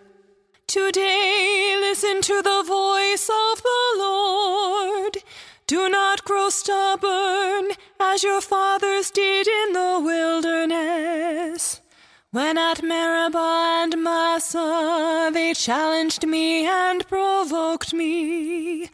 Today, 0.69 1.75
listen 1.79 2.21
to 2.21 2.43
the 2.43 2.63
voice 2.63 3.27
of 3.27 3.63
the 3.63 3.85
Lord. 3.97 5.17
Do 5.65 5.89
not 5.89 6.23
grow 6.23 6.49
stubborn 6.49 7.71
as 7.99 8.21
your 8.21 8.39
fathers 8.39 9.09
did 9.09 9.47
in 9.47 9.73
the 9.73 9.99
wilderness. 9.99 11.81
When 12.29 12.59
at 12.59 12.83
Meribah 12.83 13.81
and 13.81 14.03
Massah 14.03 15.31
they 15.33 15.55
challenged 15.55 16.27
me 16.27 16.67
and 16.67 17.07
provoked 17.07 17.91
me, 17.91 18.91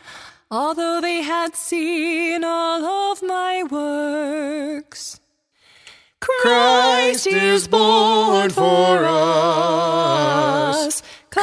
although 0.50 1.02
they 1.02 1.24
had 1.24 1.58
seen 1.58 2.46
all 2.46 2.86
of 2.86 3.22
my 3.22 3.64
works. 3.64 5.20
Christ 6.22 7.28
is 7.28 7.68
born 7.68 8.50
for 8.52 9.04
us. 9.04 9.95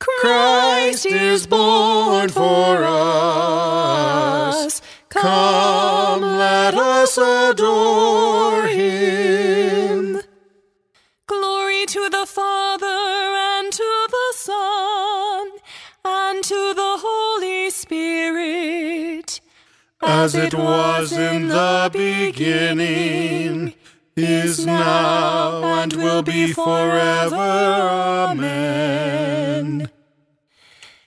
Christ 0.00 1.06
is 1.06 1.46
born 1.46 2.28
for 2.28 2.84
us. 2.84 3.94
Come, 5.08 6.22
let 6.22 6.74
us 6.74 7.16
adore 7.16 8.66
him. 8.66 10.20
Glory 11.26 11.86
to 11.86 12.10
the 12.10 12.26
Father 12.26 12.86
and 12.86 13.72
to 13.72 14.08
the 14.10 14.32
Son 14.36 15.50
and 16.04 16.44
to 16.44 16.74
the 16.74 16.98
Holy 17.00 17.70
Spirit. 17.70 19.40
As 20.02 20.34
it 20.34 20.54
was 20.54 21.12
in 21.12 21.48
the 21.48 21.88
beginning, 21.92 23.74
is 24.16 24.64
now, 24.64 25.82
and 25.82 25.92
will 25.92 26.22
be 26.22 26.52
forever. 26.52 27.34
Amen. 28.30 29.90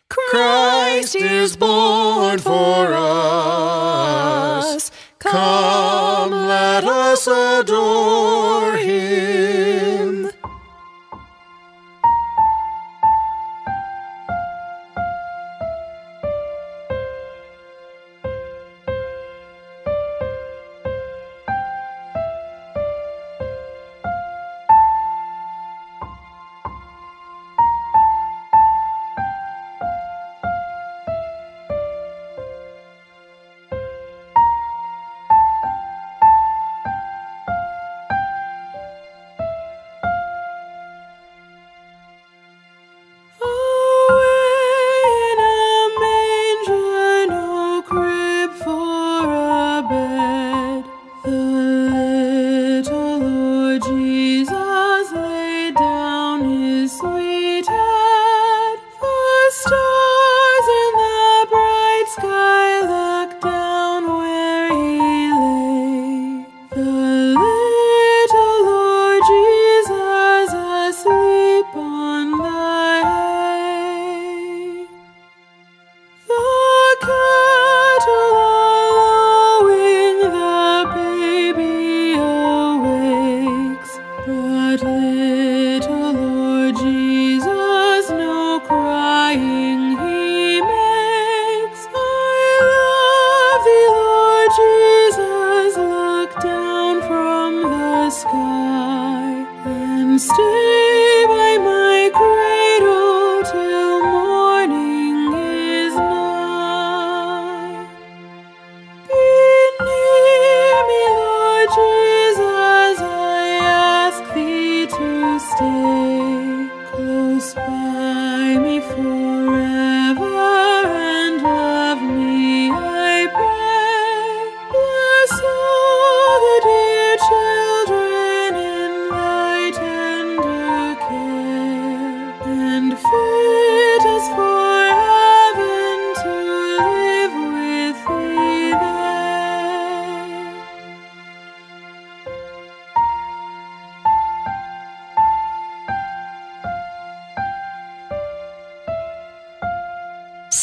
Christ 0.09 1.15
is 1.15 1.55
born 1.55 2.39
for 2.39 2.93
us. 2.93 4.91
Come, 5.19 6.31
let 6.31 6.83
us 6.83 7.27
adore 7.27 8.75
him. 8.77 10.16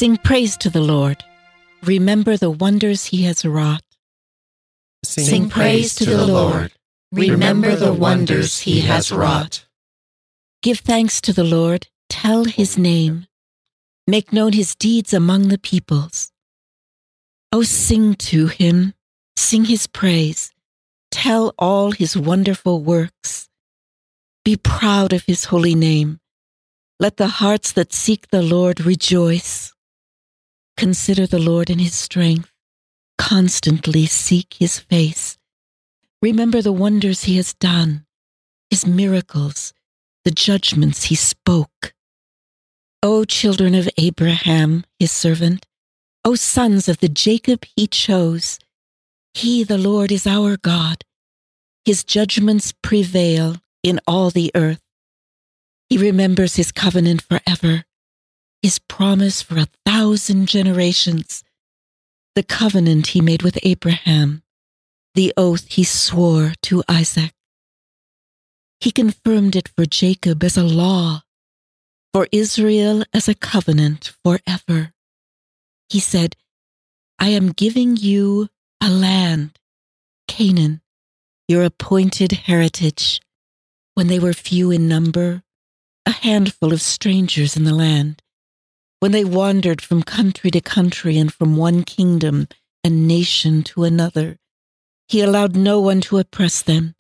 Sing 0.04 0.18
praise 0.18 0.58
to 0.58 0.68
the 0.68 0.82
Lord. 0.82 1.24
Remember 1.82 2.36
the 2.36 2.50
wonders 2.50 3.06
he 3.06 3.22
has 3.22 3.42
wrought. 3.42 3.80
Sing 5.02 5.48
praise 5.48 5.94
to 5.94 6.04
the 6.04 6.26
Lord. 6.26 6.72
Remember 7.10 7.74
the 7.74 7.94
wonders 7.94 8.58
he 8.58 8.80
has 8.80 9.10
wrought. 9.10 9.64
Give 10.60 10.78
thanks 10.78 11.22
to 11.22 11.32
the 11.32 11.42
Lord. 11.42 11.88
Tell 12.10 12.44
his 12.44 12.76
name. 12.76 13.26
Make 14.06 14.30
known 14.30 14.52
his 14.52 14.74
deeds 14.74 15.14
among 15.14 15.48
the 15.48 15.56
peoples. 15.56 16.30
Oh, 17.50 17.62
sing 17.62 18.12
to 18.28 18.48
him. 18.48 18.92
Sing 19.38 19.64
his 19.64 19.86
praise. 19.86 20.52
Tell 21.10 21.54
all 21.58 21.92
his 21.92 22.14
wonderful 22.14 22.82
works. 22.82 23.48
Be 24.44 24.56
proud 24.58 25.14
of 25.14 25.22
his 25.22 25.46
holy 25.46 25.74
name. 25.74 26.20
Let 27.00 27.16
the 27.16 27.28
hearts 27.40 27.72
that 27.72 27.94
seek 27.94 28.28
the 28.28 28.42
Lord 28.42 28.84
rejoice. 28.84 29.73
Consider 30.76 31.26
the 31.26 31.38
Lord 31.38 31.70
in 31.70 31.78
his 31.78 31.94
strength. 31.94 32.50
Constantly 33.16 34.06
seek 34.06 34.54
his 34.54 34.78
face. 34.78 35.38
Remember 36.20 36.60
the 36.60 36.72
wonders 36.72 37.24
he 37.24 37.36
has 37.36 37.54
done, 37.54 38.06
his 38.70 38.86
miracles, 38.86 39.72
the 40.24 40.30
judgments 40.30 41.04
he 41.04 41.14
spoke. 41.14 41.92
O 43.02 43.24
children 43.24 43.74
of 43.74 43.88
Abraham, 43.98 44.84
his 44.98 45.12
servant, 45.12 45.66
O 46.24 46.34
sons 46.34 46.88
of 46.88 46.98
the 46.98 47.08
Jacob 47.08 47.64
he 47.76 47.86
chose, 47.86 48.58
he, 49.34 49.64
the 49.64 49.78
Lord, 49.78 50.10
is 50.10 50.26
our 50.26 50.56
God. 50.56 51.04
His 51.84 52.02
judgments 52.04 52.72
prevail 52.82 53.56
in 53.82 54.00
all 54.06 54.30
the 54.30 54.50
earth. 54.54 54.80
He 55.90 55.98
remembers 55.98 56.56
his 56.56 56.72
covenant 56.72 57.22
forever 57.22 57.84
his 58.64 58.78
promise 58.78 59.42
for 59.42 59.58
a 59.58 59.68
thousand 59.84 60.48
generations, 60.48 61.44
the 62.34 62.42
covenant 62.42 63.08
he 63.08 63.20
made 63.20 63.42
with 63.42 63.58
Abraham, 63.62 64.42
the 65.14 65.34
oath 65.36 65.66
he 65.68 65.84
swore 65.84 66.54
to 66.62 66.82
Isaac. 66.88 67.34
He 68.80 68.90
confirmed 68.90 69.54
it 69.54 69.68
for 69.68 69.84
Jacob 69.84 70.42
as 70.42 70.56
a 70.56 70.64
law, 70.64 71.24
for 72.14 72.26
Israel 72.32 73.04
as 73.12 73.28
a 73.28 73.34
covenant 73.34 74.14
forever. 74.24 74.94
He 75.90 76.00
said, 76.00 76.34
I 77.18 77.28
am 77.28 77.52
giving 77.52 77.98
you 77.98 78.48
a 78.82 78.88
land, 78.88 79.58
Canaan, 80.26 80.80
your 81.48 81.64
appointed 81.64 82.32
heritage. 82.32 83.20
When 83.92 84.06
they 84.06 84.18
were 84.18 84.32
few 84.32 84.70
in 84.70 84.88
number, 84.88 85.42
a 86.06 86.12
handful 86.12 86.72
of 86.72 86.80
strangers 86.80 87.58
in 87.58 87.64
the 87.64 87.74
land 87.74 88.22
when 89.04 89.12
they 89.12 89.22
wandered 89.22 89.82
from 89.82 90.02
country 90.02 90.50
to 90.50 90.62
country 90.62 91.18
and 91.18 91.30
from 91.30 91.58
one 91.58 91.84
kingdom 91.84 92.48
and 92.82 93.06
nation 93.06 93.62
to 93.62 93.84
another. 93.84 94.38
He 95.08 95.20
allowed 95.20 95.54
no 95.54 95.78
one 95.78 96.00
to 96.08 96.16
oppress 96.16 96.62
them. 96.62 96.94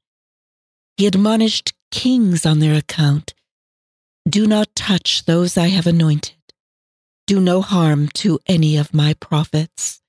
He 0.98 1.06
admonished 1.06 1.72
kings 1.90 2.44
on 2.44 2.58
their 2.58 2.74
account. 2.74 3.32
Do 4.28 4.46
not 4.46 4.68
touch 4.76 5.24
those 5.24 5.56
I 5.56 5.68
have 5.68 5.86
anointed. 5.86 6.36
Do 7.26 7.40
no 7.40 7.62
harm 7.62 8.08
to 8.20 8.38
any 8.46 8.76
of 8.76 8.92
my 8.92 9.14
prophets. 9.14 10.02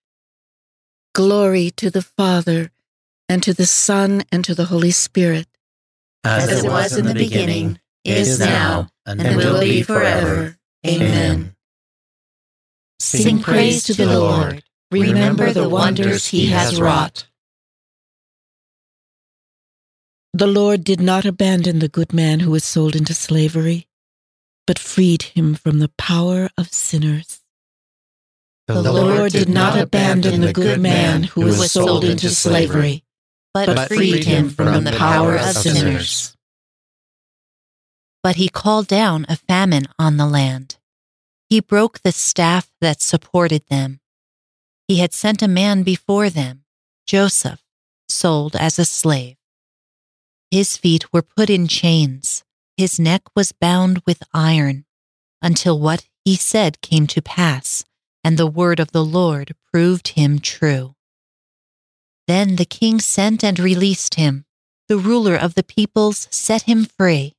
Glory 1.13 1.71
to 1.77 1.89
the 1.89 2.01
Father, 2.01 2.71
and 3.29 3.41
to 3.41 3.53
the 3.53 3.65
Son, 3.65 4.25
and 4.34 4.43
to 4.43 4.53
the 4.53 4.65
Holy 4.65 4.91
Spirit. 4.91 5.47
As, 6.25 6.49
As 6.49 6.65
it 6.65 6.67
was 6.69 6.97
in 6.97 7.05
the 7.05 7.13
beginning, 7.13 7.79
is 8.03 8.38
now, 8.38 8.89
and, 9.05 9.21
and 9.21 9.38
will 9.38 9.62
be 9.62 9.81
forever. 9.81 10.58
Amen. 10.86 11.55
Sing 12.99 13.41
praise 13.41 13.84
to 13.86 13.93
the 13.93 14.19
Lord. 14.19 14.63
Remember 14.91 15.51
the 15.51 15.67
wonders 15.67 16.27
he 16.27 16.47
has 16.47 16.79
wrought. 16.79 17.27
The 20.34 20.47
Lord 20.47 20.84
did 20.84 20.99
not 20.99 21.25
abandon 21.25 21.79
the 21.79 21.88
good 21.88 22.13
man 22.13 22.41
who 22.41 22.51
was 22.51 22.63
sold 22.63 22.95
into 22.95 23.13
slavery, 23.13 23.88
but 24.67 24.79
freed 24.79 25.23
him 25.23 25.55
from 25.55 25.79
the 25.79 25.91
power 25.97 26.49
of 26.58 26.73
sinners. 26.73 27.41
The 28.67 28.81
Lord 28.81 29.31
did 29.31 29.49
not 29.49 29.77
abandon 29.77 30.41
the 30.41 30.53
good 30.53 30.81
man 30.81 31.23
who 31.23 31.41
was 31.41 31.71
sold 31.71 32.03
into 32.03 32.29
slavery, 32.29 33.03
but 33.53 33.88
freed 33.88 34.25
him 34.25 34.49
from 34.49 34.84
the 34.84 34.91
power 34.91 35.36
of 35.36 35.55
sinners. 35.55 36.36
But 38.23 38.38
he 38.38 38.49
called 38.49 38.88
down 38.88 39.25
a 39.29 39.36
famine 39.36 39.86
on 39.99 40.17
the 40.17 40.25
land 40.25 40.77
he 41.49 41.60
broke 41.60 41.99
the 41.99 42.12
staff 42.12 42.71
that 42.81 43.01
supported 43.01 43.67
them. 43.67 43.99
He 44.88 44.97
had 44.97 45.13
sent 45.13 45.41
a 45.41 45.47
man 45.47 45.84
before 45.84 46.29
them, 46.29 46.63
Joseph, 47.05 47.63
sold 48.10 48.55
as 48.55 48.79
a 48.79 48.86
slave. 48.86 49.38
His 50.51 50.77
feet 50.77 51.12
were 51.13 51.21
put 51.21 51.49
in 51.49 51.67
chains, 51.67 52.43
his 52.77 52.99
neck 52.99 53.23
was 53.36 53.51
bound 53.51 54.01
with 54.05 54.23
iron, 54.34 54.86
until 55.41 55.79
what 55.79 56.08
he 56.23 56.36
said 56.36 56.81
came 56.81 57.08
to 57.08 57.21
pass, 57.21 57.86
and 58.23 58.38
the 58.38 58.47
word 58.47 58.79
of 58.79 58.91
the 58.91 59.05
Lord 59.05 59.55
proved 59.71 60.10
him 60.10 60.39
true. 60.39 60.95
Then 62.27 62.55
the 62.55 62.65
king 62.65 62.99
sent 62.99 63.43
and 63.43 63.60
released 63.60 64.15
him. 64.15 64.45
The 64.88 64.97
ruler 64.97 65.36
of 65.36 65.53
the 65.55 65.63
peoples 65.63 66.27
set 66.31 66.63
him 66.63 66.86
free, 66.86 67.36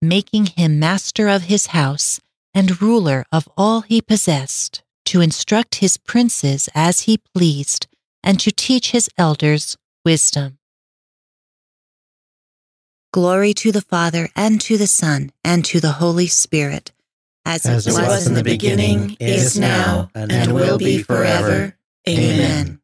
making 0.00 0.46
him 0.46 0.78
master 0.78 1.28
of 1.28 1.42
his 1.44 1.66
house 1.68 2.20
and 2.54 2.80
ruler 2.82 3.24
of 3.32 3.48
all 3.56 3.80
he 3.82 4.00
possessed, 4.00 4.82
to 5.06 5.20
instruct 5.20 5.76
his 5.76 5.96
princes 5.96 6.68
as 6.74 7.02
he 7.02 7.18
pleased, 7.34 7.86
and 8.22 8.38
to 8.40 8.52
teach 8.52 8.90
his 8.90 9.08
elders 9.18 9.76
wisdom. 10.04 10.58
Glory 13.12 13.52
to 13.54 13.72
the 13.72 13.82
Father, 13.82 14.28
and 14.34 14.60
to 14.60 14.76
the 14.78 14.86
Son, 14.86 15.30
and 15.44 15.64
to 15.66 15.80
the 15.80 15.92
Holy 15.92 16.26
Spirit, 16.26 16.92
as, 17.44 17.66
as 17.66 17.86
it 17.86 17.92
was, 17.92 18.06
was 18.06 18.26
in 18.26 18.34
the 18.34 18.44
beginning, 18.44 19.16
is 19.20 19.58
now, 19.58 20.10
and, 20.14 20.32
and 20.32 20.54
will 20.54 20.78
be 20.78 21.02
forever. 21.02 21.76
Amen. 22.08 22.80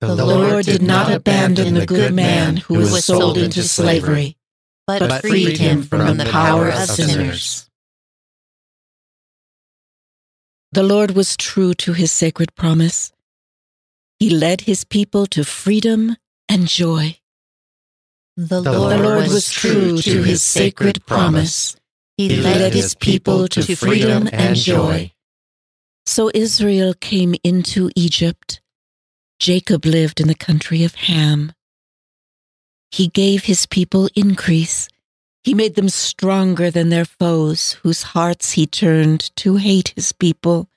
The 0.00 0.14
Lord 0.14 0.64
did 0.64 0.82
not 0.82 1.12
abandon 1.12 1.74
the 1.74 1.84
good 1.84 2.14
man 2.14 2.56
who 2.56 2.78
was 2.78 3.04
sold 3.04 3.36
into 3.36 3.62
slavery, 3.62 4.38
but 4.86 5.20
freed 5.20 5.58
him 5.58 5.82
from 5.82 6.16
the 6.16 6.24
power 6.24 6.70
of 6.70 6.88
sinners. 6.88 7.69
The 10.72 10.82
Lord 10.84 11.12
was 11.12 11.36
true 11.36 11.74
to 11.74 11.92
his 11.94 12.12
sacred 12.12 12.54
promise. 12.54 13.12
He 14.20 14.30
led 14.30 14.60
his 14.62 14.84
people 14.84 15.26
to 15.26 15.42
freedom 15.42 16.16
and 16.48 16.68
joy. 16.68 17.18
The, 18.36 18.60
the 18.60 18.72
Lord, 18.72 19.00
Lord 19.00 19.28
was 19.28 19.50
true 19.50 19.98
to 19.98 20.22
his 20.22 20.42
sacred 20.42 21.04
promise. 21.06 21.76
He 22.16 22.36
led 22.36 22.72
his 22.72 22.94
people 22.94 23.48
to 23.48 23.74
freedom 23.74 24.28
and 24.32 24.54
joy. 24.54 25.12
So 26.06 26.30
Israel 26.34 26.94
came 26.94 27.34
into 27.42 27.90
Egypt. 27.96 28.60
Jacob 29.40 29.84
lived 29.84 30.20
in 30.20 30.28
the 30.28 30.36
country 30.36 30.84
of 30.84 30.94
Ham. 30.94 31.52
He 32.92 33.08
gave 33.08 33.44
his 33.44 33.66
people 33.66 34.08
increase 34.14 34.88
he 35.42 35.54
made 35.54 35.74
them 35.74 35.88
stronger 35.88 36.70
than 36.70 36.90
their 36.90 37.04
foes, 37.04 37.72
whose 37.82 38.02
hearts 38.02 38.52
he 38.52 38.66
turned 38.66 39.34
to 39.36 39.56
hate 39.56 39.92
his 39.96 40.12
people 40.12 40.68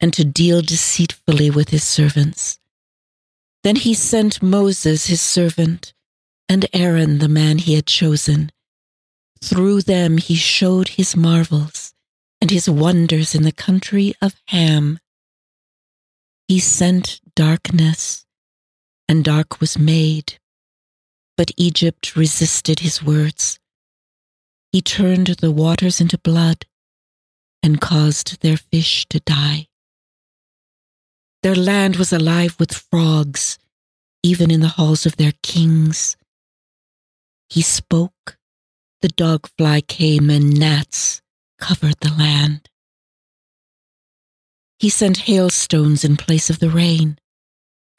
and 0.00 0.12
to 0.12 0.24
deal 0.24 0.60
deceitfully 0.60 1.50
with 1.50 1.70
his 1.70 1.84
servants. 1.84 2.58
Then 3.62 3.76
he 3.76 3.94
sent 3.94 4.42
Moses, 4.42 5.06
his 5.06 5.20
servant, 5.20 5.94
and 6.48 6.66
Aaron, 6.72 7.18
the 7.18 7.28
man 7.28 7.58
he 7.58 7.74
had 7.74 7.86
chosen. 7.86 8.52
Through 9.42 9.82
them 9.82 10.18
he 10.18 10.34
showed 10.34 10.88
his 10.88 11.16
marvels 11.16 11.94
and 12.40 12.50
his 12.50 12.68
wonders 12.68 13.34
in 13.34 13.42
the 13.42 13.52
country 13.52 14.14
of 14.20 14.34
Ham. 14.48 14.98
He 16.46 16.60
sent 16.60 17.20
darkness, 17.34 18.24
and 19.08 19.24
dark 19.24 19.60
was 19.60 19.78
made. 19.78 20.38
But 21.36 21.50
Egypt 21.56 22.14
resisted 22.14 22.80
his 22.80 23.02
words. 23.02 23.58
He 24.76 24.82
turned 24.82 25.28
the 25.28 25.50
waters 25.50 26.02
into 26.02 26.18
blood 26.18 26.66
and 27.62 27.80
caused 27.80 28.42
their 28.42 28.58
fish 28.58 29.06
to 29.08 29.20
die. 29.20 29.68
Their 31.42 31.54
land 31.54 31.96
was 31.96 32.12
alive 32.12 32.56
with 32.58 32.74
frogs, 32.74 33.58
even 34.22 34.50
in 34.50 34.60
the 34.60 34.76
halls 34.76 35.06
of 35.06 35.16
their 35.16 35.32
kings. 35.42 36.18
He 37.48 37.62
spoke, 37.62 38.36
the 39.00 39.08
dog 39.08 39.48
fly 39.56 39.80
came, 39.80 40.28
and 40.28 40.60
gnats 40.60 41.22
covered 41.58 41.96
the 42.02 42.12
land. 42.12 42.68
He 44.78 44.90
sent 44.90 45.24
hailstones 45.24 46.04
in 46.04 46.18
place 46.18 46.50
of 46.50 46.58
the 46.58 46.68
rain, 46.68 47.18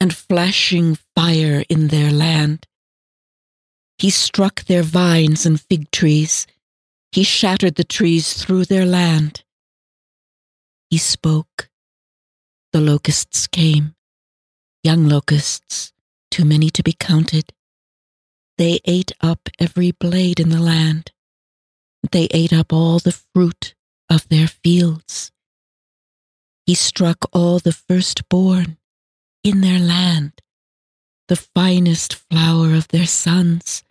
and 0.00 0.14
flashing 0.14 0.96
fire 1.16 1.64
in 1.68 1.88
their 1.88 2.12
land. 2.12 2.68
He 3.98 4.10
struck 4.10 4.66
their 4.66 4.84
vines 4.84 5.44
and 5.44 5.60
fig 5.60 5.90
trees 5.90 6.46
he 7.12 7.22
shattered 7.22 7.76
the 7.76 7.84
trees 7.84 8.34
through 8.34 8.64
their 8.64 8.86
land. 8.86 9.42
he 10.90 10.98
spoke. 10.98 11.68
The 12.72 12.80
locusts 12.80 13.46
came, 13.46 13.94
young 14.82 15.08
locusts, 15.08 15.92
too 16.30 16.44
many 16.44 16.70
to 16.70 16.82
be 16.82 16.92
counted. 16.92 17.52
They 18.58 18.80
ate 18.84 19.12
up 19.20 19.48
every 19.58 19.92
blade 19.92 20.40
in 20.40 20.50
the 20.50 20.60
land. 20.60 21.12
They 22.12 22.28
ate 22.30 22.52
up 22.52 22.72
all 22.72 22.98
the 22.98 23.18
fruit 23.34 23.74
of 24.10 24.28
their 24.28 24.46
fields. 24.46 25.32
He 26.66 26.74
struck 26.74 27.24
all 27.32 27.58
the 27.58 27.72
firstborn 27.72 28.78
in 29.42 29.60
their 29.62 29.78
land, 29.78 30.32
the 31.28 31.36
finest 31.36 32.14
flower 32.14 32.74
of 32.74 32.88
their 32.88 33.06
sons. 33.06 33.84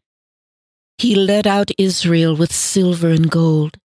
He 0.98 1.14
led 1.16 1.46
out 1.46 1.70
Israel 1.78 2.36
with 2.36 2.52
silver 2.52 3.10
and 3.10 3.30
gold. 3.30 3.78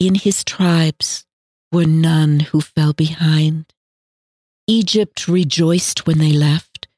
In 0.00 0.16
his 0.16 0.42
tribes 0.42 1.24
were 1.70 1.86
none 1.86 2.40
who 2.40 2.60
fell 2.60 2.92
behind. 2.92 3.66
Egypt 4.66 5.28
rejoiced 5.28 6.06
when 6.06 6.18
they 6.18 6.32
left, 6.32 6.88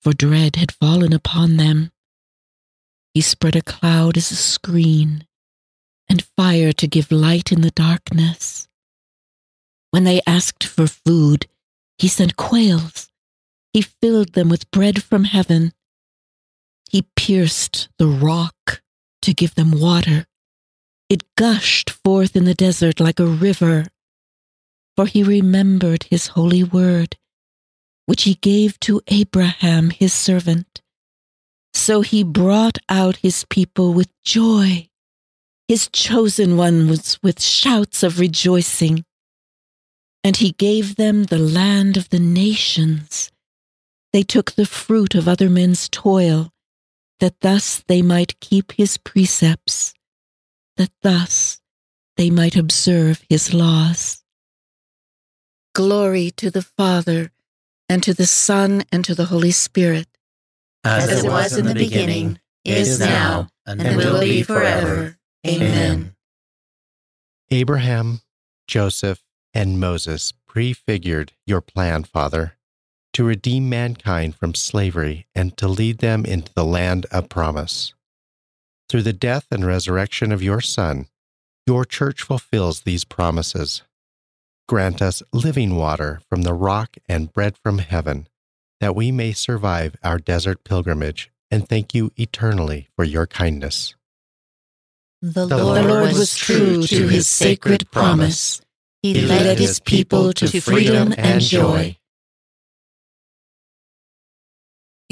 for 0.00 0.12
dread 0.12 0.56
had 0.56 0.72
fallen 0.72 1.12
upon 1.12 1.56
them. 1.58 1.92
He 3.14 3.20
spread 3.20 3.54
a 3.54 3.62
cloud 3.62 4.16
as 4.16 4.32
a 4.32 4.36
screen, 4.36 5.26
and 6.08 6.24
fire 6.36 6.72
to 6.72 6.88
give 6.88 7.12
light 7.12 7.52
in 7.52 7.60
the 7.60 7.70
darkness. 7.70 8.68
When 9.92 10.02
they 10.02 10.22
asked 10.26 10.64
for 10.64 10.88
food, 10.88 11.46
he 11.98 12.08
sent 12.08 12.36
quails. 12.36 13.10
He 13.72 13.82
filled 13.82 14.32
them 14.32 14.48
with 14.48 14.70
bread 14.72 15.04
from 15.04 15.24
heaven. 15.24 15.72
He 16.92 17.08
pierced 17.16 17.88
the 17.98 18.06
rock 18.06 18.82
to 19.22 19.34
give 19.34 19.56
them 19.56 19.80
water. 19.80 20.26
It 21.08 21.24
gushed 21.36 21.90
forth 21.90 22.36
in 22.36 22.44
the 22.44 22.54
desert 22.54 23.00
like 23.00 23.18
a 23.18 23.26
river 23.26 23.86
for 24.96 25.06
he 25.06 25.22
remembered 25.22 26.04
his 26.04 26.28
holy 26.28 26.62
word, 26.62 27.16
which 28.06 28.24
he 28.24 28.34
gave 28.34 28.78
to 28.80 29.00
Abraham 29.08 29.90
his 29.90 30.12
servant. 30.12 30.82
So 31.74 32.02
he 32.02 32.22
brought 32.22 32.78
out 32.88 33.16
his 33.16 33.44
people 33.48 33.94
with 33.94 34.08
joy, 34.22 34.88
his 35.66 35.88
chosen 35.88 36.56
ones 36.56 37.18
with 37.22 37.40
shouts 37.40 38.02
of 38.02 38.18
rejoicing. 38.18 39.04
And 40.22 40.36
he 40.36 40.52
gave 40.52 40.96
them 40.96 41.24
the 41.24 41.38
land 41.38 41.96
of 41.96 42.10
the 42.10 42.20
nations. 42.20 43.32
They 44.12 44.22
took 44.22 44.52
the 44.52 44.66
fruit 44.66 45.14
of 45.14 45.26
other 45.26 45.48
men's 45.48 45.88
toil, 45.88 46.52
that 47.22 47.40
thus 47.40 47.84
they 47.86 48.02
might 48.02 48.40
keep 48.40 48.72
his 48.72 48.98
precepts, 48.98 49.94
that 50.76 50.90
thus 51.02 51.60
they 52.16 52.30
might 52.30 52.56
observe 52.56 53.22
his 53.28 53.54
laws. 53.54 54.24
Glory 55.72 56.32
to 56.32 56.50
the 56.50 56.62
Father, 56.62 57.30
and 57.88 58.02
to 58.02 58.12
the 58.12 58.26
Son, 58.26 58.82
and 58.90 59.04
to 59.04 59.14
the 59.14 59.26
Holy 59.26 59.52
Spirit. 59.52 60.08
As, 60.82 61.08
As 61.08 61.24
it 61.24 61.28
was 61.28 61.56
in 61.56 61.66
the 61.66 61.74
beginning, 61.74 62.40
is 62.64 62.98
now, 62.98 63.50
and, 63.66 63.80
and 63.80 63.96
will 63.96 64.18
be 64.18 64.42
forever. 64.42 65.16
Amen. 65.46 66.16
Abraham, 67.52 68.22
Joseph, 68.66 69.22
and 69.54 69.78
Moses 69.78 70.32
prefigured 70.48 71.34
your 71.46 71.60
plan, 71.60 72.02
Father, 72.02 72.56
to 73.12 73.24
redeem 73.24 73.68
mankind 73.68 74.34
from 74.34 74.54
slavery 74.54 75.26
and 75.34 75.56
to 75.56 75.68
lead 75.68 75.98
them 75.98 76.24
into 76.24 76.52
the 76.54 76.64
land 76.64 77.06
of 77.10 77.28
promise. 77.28 77.94
Through 78.88 79.02
the 79.02 79.12
death 79.12 79.46
and 79.50 79.64
resurrection 79.66 80.32
of 80.32 80.42
your 80.42 80.60
Son, 80.60 81.06
your 81.66 81.84
church 81.84 82.22
fulfills 82.22 82.80
these 82.80 83.04
promises 83.04 83.82
grant 84.72 85.02
us 85.02 85.22
living 85.34 85.76
water 85.76 86.20
from 86.30 86.42
the 86.42 86.54
rock 86.54 86.96
and 87.06 87.30
bread 87.30 87.56
from 87.62 87.76
heaven, 87.76 88.26
that 88.80 88.96
we 88.96 89.12
may 89.12 89.30
survive 89.30 89.96
our 90.02 90.18
desert 90.18 90.64
pilgrimage 90.64 91.30
and 91.50 91.68
thank 91.68 91.94
you 91.94 92.10
eternally 92.16 92.88
for 92.96 93.04
your 93.04 93.26
kindness. 93.26 93.94
The, 95.20 95.46
the 95.46 95.62
Lord, 95.62 95.84
Lord, 95.84 96.12
was 96.14 96.34
true 96.34 96.82
to 96.84 97.08
his 97.08 97.26
sacred 97.26 97.90
promise. 97.90 98.62
He 99.02 99.20
led 99.20 99.58
his 99.58 99.78
people 99.78 100.32
to 100.32 100.60
freedom 100.60 101.12
and 101.18 101.42
joy. 101.42 101.98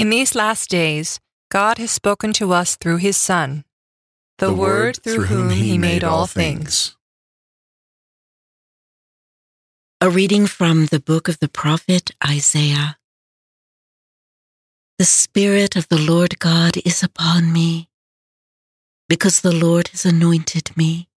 In 0.01 0.09
these 0.09 0.35
last 0.35 0.71
days, 0.71 1.21
God 1.51 1.77
has 1.77 1.91
spoken 1.91 2.33
to 2.33 2.55
us 2.55 2.75
through 2.75 2.97
his 2.97 3.19
Son, 3.19 3.67
the, 4.39 4.47
the 4.47 4.55
Word 4.55 4.97
through 5.05 5.25
whom 5.25 5.51
he 5.51 5.77
made 5.77 6.03
all 6.03 6.27
things. 6.27 6.97
A 10.01 10.09
reading 10.09 10.47
from 10.47 10.87
the 10.87 11.01
book 11.01 11.29
of 11.29 11.39
the 11.41 11.51
prophet 11.51 12.13
Isaiah. 12.27 12.97
The 14.99 15.05
Spirit 15.05 15.77
of 15.77 15.87
the 15.89 16.01
Lord 16.01 16.39
God 16.39 16.79
is 16.83 17.03
upon 17.03 17.53
me, 17.53 17.91
because 19.07 19.43
the 19.43 19.55
Lord 19.55 19.89
has 19.89 20.07
anointed 20.07 20.75
me. 20.79 21.11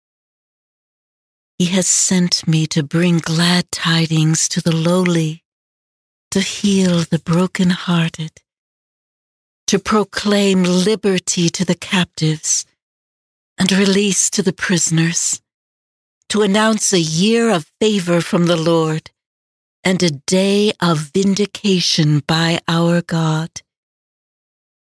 He 1.59 1.67
has 1.67 1.87
sent 1.87 2.49
me 2.49 2.67
to 2.69 2.83
bring 2.83 3.19
glad 3.19 3.71
tidings 3.71 4.49
to 4.49 4.63
the 4.63 4.75
lowly, 4.75 5.45
to 6.31 6.41
heal 6.41 7.01
the 7.01 7.19
broken-hearted, 7.19 8.41
to 9.71 9.79
proclaim 9.79 10.65
liberty 10.65 11.49
to 11.49 11.65
the 11.65 11.77
captives, 11.77 12.67
and 13.57 13.71
release 13.71 14.29
to 14.29 14.43
the 14.43 14.53
prisoners 14.53 15.41
to 16.29 16.43
announce 16.43 16.93
a 16.93 16.99
year 16.99 17.49
of 17.49 17.71
favor 17.81 18.21
from 18.21 18.47
the 18.47 18.57
Lord 18.57 19.13
and 19.85 20.03
a 20.03 20.11
day 20.11 20.73
of 20.81 21.13
vindication 21.15 22.19
by 22.27 22.59
our 22.67 23.01
God, 23.01 23.63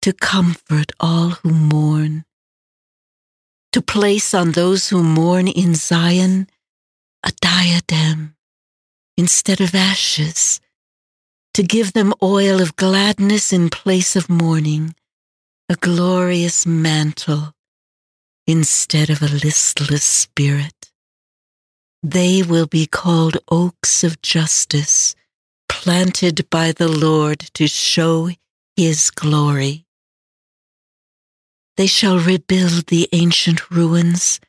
to 0.01 0.11
comfort 0.11 0.91
all 0.99 1.37
who 1.41 1.51
mourn, 1.51 2.25
to 3.73 3.83
place 3.83 4.33
on 4.33 4.53
those 4.53 4.89
who 4.89 5.03
mourn 5.03 5.47
in 5.47 5.75
Zion 5.75 6.47
a 7.23 7.31
diadem 7.39 8.35
instead 9.15 9.61
of 9.61 9.75
ashes, 9.75 10.59
to 11.59 11.63
give 11.63 11.91
them 11.91 12.13
oil 12.23 12.61
of 12.61 12.77
gladness 12.77 13.51
in 13.51 13.69
place 13.69 14.15
of 14.15 14.29
mourning, 14.29 14.95
a 15.67 15.75
glorious 15.75 16.65
mantle 16.65 17.53
instead 18.47 19.09
of 19.09 19.21
a 19.21 19.25
listless 19.25 20.05
spirit. 20.05 20.89
They 22.01 22.43
will 22.43 22.65
be 22.65 22.85
called 22.85 23.39
oaks 23.51 24.05
of 24.05 24.21
justice, 24.21 25.17
planted 25.67 26.49
by 26.49 26.71
the 26.71 26.87
Lord 26.87 27.39
to 27.55 27.67
show 27.67 28.29
his 28.77 29.11
glory. 29.11 29.85
They 31.75 31.87
shall 31.87 32.19
rebuild 32.19 32.87
the 32.87 33.09
ancient 33.11 33.69
ruins, 33.69 34.39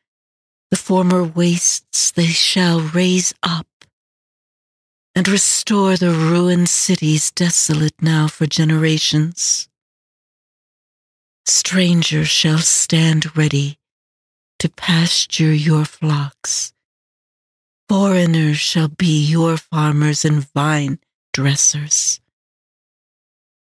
the 0.71 0.77
former 0.77 1.25
wastes 1.25 2.13
they 2.13 2.27
shall 2.29 2.79
raise 2.81 3.35
up, 3.43 3.67
and 5.21 5.29
restore 5.29 5.99
the 5.99 6.11
ruined 6.11 6.71
cities 6.71 7.31
desolate 7.31 8.01
now 8.03 8.27
for 8.27 8.47
generations. 8.47 9.69
Strangers 11.45 12.29
shall 12.29 12.59
stand 12.59 13.37
ready 13.37 13.79
to 14.59 14.69
pasture 14.71 15.53
your 15.53 15.85
flocks 15.85 16.73
Foreigners 17.91 18.59
shall 18.59 18.87
be 18.87 19.21
your 19.21 19.57
farmers 19.57 20.25
and 20.25 20.49
vine 20.55 21.01
dressers. 21.33 22.21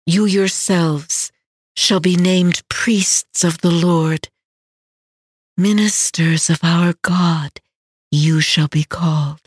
You 0.07 0.25
yourselves 0.25 1.31
shall 1.77 2.01
be 2.01 2.17
named 2.17 2.67
priests 2.71 3.45
of 3.45 3.59
the 3.59 3.71
Lord. 3.71 4.31
Ministers 5.57 6.49
of 6.49 6.61
our 6.65 6.95
God, 7.03 7.61
you 8.11 8.41
shall 8.41 8.69
be 8.69 8.85
called. 8.85 9.46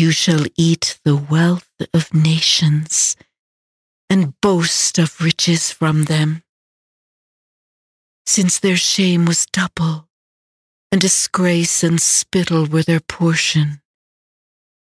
You 0.00 0.12
shall 0.12 0.46
eat 0.56 0.98
the 1.04 1.14
wealth 1.14 1.68
of 1.92 2.14
nations 2.14 3.16
and 4.08 4.32
boast 4.40 4.98
of 4.98 5.20
riches 5.20 5.72
from 5.72 6.04
them. 6.04 6.42
Since 8.24 8.60
their 8.60 8.78
shame 8.78 9.26
was 9.26 9.44
double, 9.44 10.08
and 10.90 11.02
disgrace 11.02 11.84
and 11.84 12.00
spittle 12.00 12.64
were 12.64 12.82
their 12.82 13.00
portion. 13.00 13.82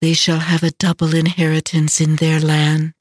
They 0.01 0.11
shall 0.11 0.39
have 0.39 0.61
a 0.61 0.71
double 0.71 1.15
inheritance 1.15 2.01
in 2.01 2.17
their 2.17 2.41
land. 2.41 2.93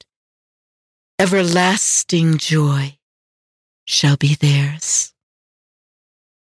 Everlasting 1.19 2.37
joy 2.37 2.99
shall 3.83 4.15
be 4.15 4.33
theirs. 4.33 5.11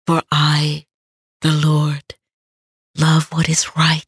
For 0.06 0.20
I, 0.30 0.84
the 1.40 1.52
Lord, 1.52 2.16
love 2.94 3.32
what 3.32 3.48
is 3.48 3.74
right. 3.74 4.04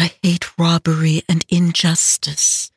I 0.00 0.14
hate 0.22 0.58
robbery 0.58 1.22
and 1.28 1.44
injustice. 1.50 2.72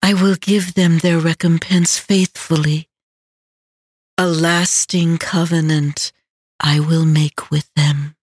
I 0.00 0.14
will 0.14 0.36
give 0.36 0.74
them 0.74 0.98
their 0.98 1.18
recompense 1.18 1.98
faithfully 1.98 2.88
a 4.16 4.28
lasting 4.28 5.18
covenant 5.18 6.12
I 6.60 6.78
will 6.78 7.04
make 7.04 7.50
with 7.50 7.68
them. 7.74 8.14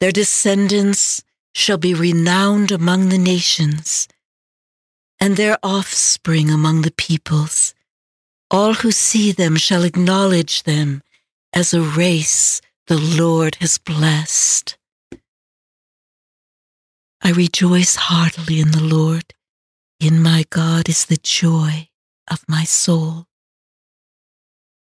Their 0.00 0.10
descendants 0.10 1.22
shall 1.54 1.78
be 1.78 1.94
renowned 1.94 2.72
among 2.72 3.10
the 3.10 3.18
nations, 3.18 4.08
and 5.20 5.36
their 5.36 5.58
offspring 5.62 6.50
among 6.50 6.82
the 6.82 6.90
peoples. 6.90 7.74
All 8.50 8.74
who 8.74 8.90
see 8.90 9.30
them 9.30 9.54
shall 9.54 9.84
acknowledge 9.84 10.64
them 10.64 11.02
as 11.52 11.72
a 11.72 11.82
race 11.82 12.60
the 12.88 12.98
Lord 12.98 13.56
has 13.60 13.78
blessed. 13.78 14.77
I 17.22 17.32
rejoice 17.32 17.96
heartily 17.96 18.60
in 18.60 18.70
the 18.70 18.82
Lord. 18.82 19.34
In 20.00 20.22
my 20.22 20.44
God 20.50 20.88
is 20.88 21.04
the 21.06 21.16
joy 21.16 21.88
of 22.30 22.44
my 22.48 22.64
soul. 22.64 23.26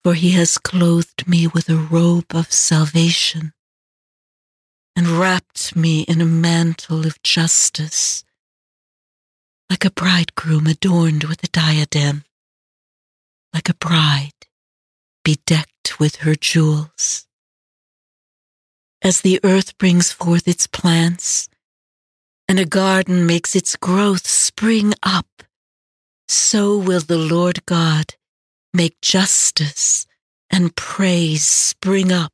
For 0.04 0.13
he 0.13 0.32
has 0.32 0.58
clothed 0.58 1.28
me 1.28 1.48
with 1.48 1.70
a 1.70 1.76
robe 1.76 2.34
of 2.34 2.52
salvation 2.52 3.54
and 4.96 5.08
wrapped 5.08 5.76
me 5.76 6.02
in 6.02 6.22
a 6.22 6.26
mantle 6.26 7.06
of 7.06 7.22
justice, 7.24 8.24
like 9.70 9.86
a 9.86 9.91
bridegroom 9.91 10.67
adorned 10.67 11.26
with 11.26 11.44
a 11.44 11.48
diadem, 11.48 12.24
like 13.54 13.70
a 13.70 13.76
bride 13.76 14.32
bedecked 15.24 16.00
with 16.00 16.17
her 16.17 16.36
jewels. 16.36 17.28
As 19.02 19.22
the 19.22 19.39
earth 19.44 19.78
brings 19.78 20.12
forth 20.12 20.48
its 20.48 20.67
plants, 20.67 21.50
and 22.52 22.60
a 22.60 22.66
garden 22.66 23.26
makes 23.26 23.56
its 23.56 23.78
growth 23.78 24.28
spring 24.28 24.94
up, 25.04 25.42
so 26.28 26.78
will 26.78 27.00
the 27.00 27.18
Lord 27.18 27.66
God 27.66 28.16
make 28.74 29.00
justice 29.00 30.06
and 30.50 30.76
praise 30.76 31.46
spring 31.46 32.12
up 32.12 32.34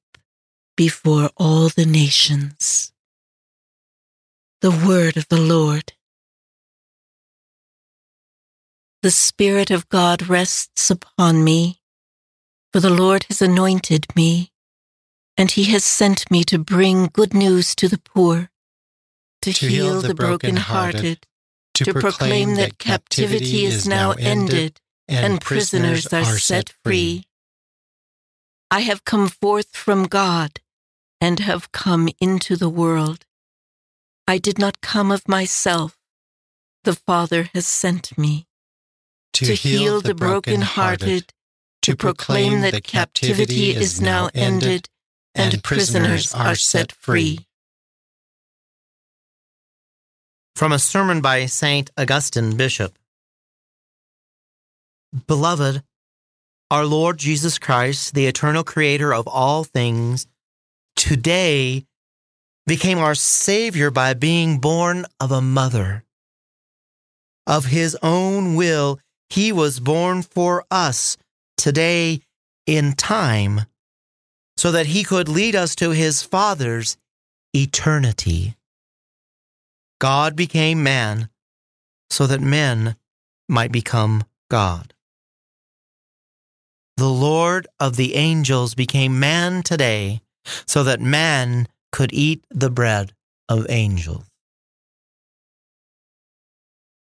before 0.76 1.30
all 1.38 1.70
the 1.70 1.86
nations. 1.86 2.92
The 4.62 4.72
word 4.72 5.18
of 5.18 5.28
the 5.28 5.40
Lord. 5.40 5.94
The 9.04 9.12
Spirit 9.12 9.70
of 9.70 9.88
God 9.88 10.28
rests 10.28 10.90
upon 10.90 11.44
me, 11.44 11.80
for 12.74 12.80
the 12.80 12.90
Lord 12.90 13.26
has 13.26 13.40
anointed 13.40 14.08
me, 14.16 14.52
and 15.38 15.52
he 15.52 15.66
has 15.66 15.84
sent 15.84 16.32
me 16.32 16.44
to 16.46 16.58
bring 16.58 17.06
good 17.14 17.36
news 17.36 17.76
to 17.76 17.88
the 17.88 18.00
poor, 18.00 18.50
to, 19.42 19.54
To 19.54 19.68
heal, 19.68 19.86
heal 19.86 20.02
the 20.02 20.10
the 20.10 20.16
brokenhearted, 20.16 21.26
to 21.76 21.86
to 21.86 21.94
proclaim 21.94 22.56
that 22.56 22.78
captivity 22.78 23.66
is 23.66 23.88
now 23.88 24.12
ended 24.12 24.80
and 25.08 25.40
prisoners 25.42 26.12
are 26.12 26.38
set 26.38 26.74
free. 26.84 27.26
I 28.70 28.82
have 28.82 29.06
come 29.06 29.30
forth 29.30 29.76
from 29.76 30.06
God 30.06 30.60
and 31.22 31.40
have 31.40 31.72
come 31.72 32.10
into 32.20 32.56
the 32.56 32.70
world. 32.70 33.26
I 34.28 34.38
did 34.38 34.60
not 34.60 34.82
come 34.82 35.12
of 35.12 35.28
myself. 35.28 35.98
The 36.84 36.96
Father 36.96 37.50
has 37.54 37.66
sent 37.66 38.18
me 38.18 38.48
to 39.34 39.54
heal 39.54 40.02
the 40.02 40.16
brokenhearted, 40.16 41.32
to 41.84 41.96
proclaim 41.96 42.62
that 42.62 42.84
captivity 42.84 43.72
is 43.72 44.02
now 44.02 44.30
ended 44.34 44.90
and 45.34 45.64
prisoners 45.64 46.34
are 46.34 46.56
set 46.56 46.92
free. 46.92 47.47
From 50.58 50.72
a 50.72 50.80
sermon 50.80 51.22
by 51.22 51.46
St. 51.46 51.92
Augustine, 52.00 52.58
Bishop. 52.58 52.98
Beloved, 55.28 55.84
our 56.72 56.84
Lord 56.84 57.20
Jesus 57.20 57.60
Christ, 57.60 58.16
the 58.16 58.26
eternal 58.26 58.64
creator 58.64 59.14
of 59.14 59.28
all 59.28 59.64
things, 59.64 60.26
today 60.96 61.86
became 62.66 62.98
our 62.98 63.14
Savior 63.14 63.92
by 63.92 64.16
being 64.16 64.58
born 64.58 65.06
of 65.20 65.32
a 65.32 65.42
mother. 65.42 66.04
Of 67.46 67.66
his 67.66 67.96
own 68.02 68.56
will, 68.56 69.00
he 69.30 69.52
was 69.52 69.80
born 69.80 70.24
for 70.24 70.66
us 70.72 71.18
today 71.56 72.22
in 72.66 72.94
time, 72.94 73.62
so 74.58 74.72
that 74.72 74.88
he 74.88 75.04
could 75.04 75.30
lead 75.30 75.56
us 75.56 75.76
to 75.76 75.92
his 75.92 76.24
Father's 76.24 76.98
eternity. 77.54 78.57
God 80.00 80.36
became 80.36 80.84
man 80.84 81.30
so 82.10 82.28
that 82.28 82.42
men 82.42 82.96
might 83.50 83.72
become 83.72 84.24
God. 84.50 84.94
The 86.98 87.10
Lord 87.10 87.68
of 87.80 87.96
the 87.96 88.16
angels 88.16 88.76
became 88.76 89.20
man 89.20 89.64
today 89.64 90.22
so 90.66 90.84
that 90.84 91.00
man 91.00 91.68
could 91.92 92.12
eat 92.14 92.44
the 92.50 92.70
bread 92.70 93.14
of 93.50 93.66
angels. 93.70 94.24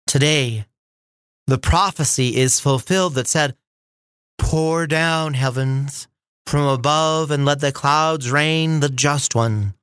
Today, 0.07 0.65
the 1.47 1.57
prophecy 1.57 2.37
is 2.37 2.59
fulfilled 2.59 3.15
that 3.15 3.27
said, 3.27 3.55
Pour 4.37 4.87
down 4.87 5.33
heavens 5.33 6.07
from 6.45 6.65
above 6.65 7.29
and 7.29 7.45
let 7.45 7.59
the 7.59 7.71
clouds 7.71 8.31
rain 8.31 8.79
the 8.79 8.89
just 8.89 9.35
one. 9.35 9.75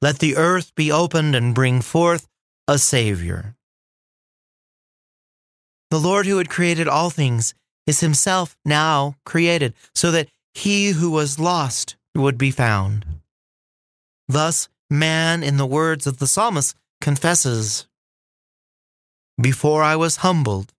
Let 0.00 0.18
the 0.18 0.36
earth 0.36 0.74
be 0.74 0.90
opened 0.90 1.34
and 1.34 1.54
bring 1.54 1.82
forth 1.82 2.26
a 2.68 2.78
Savior. 2.78 3.54
The 5.90 5.98
Lord 5.98 6.26
who 6.26 6.38
had 6.38 6.48
created 6.48 6.88
all 6.88 7.10
things 7.10 7.54
is 7.86 8.00
himself 8.00 8.56
now 8.64 9.14
created, 9.24 9.74
so 9.94 10.10
that 10.10 10.28
he 10.52 10.90
who 10.90 11.10
was 11.10 11.38
lost 11.38 11.96
would 12.14 12.36
be 12.36 12.50
found. 12.50 13.06
Thus, 14.28 14.68
man, 14.90 15.42
in 15.42 15.56
the 15.56 15.66
words 15.66 16.06
of 16.06 16.18
the 16.18 16.26
psalmist, 16.26 16.74
confesses 17.00 17.86
Before 19.40 19.82
I 19.82 19.94
was 19.94 20.16
humbled, 20.16 20.72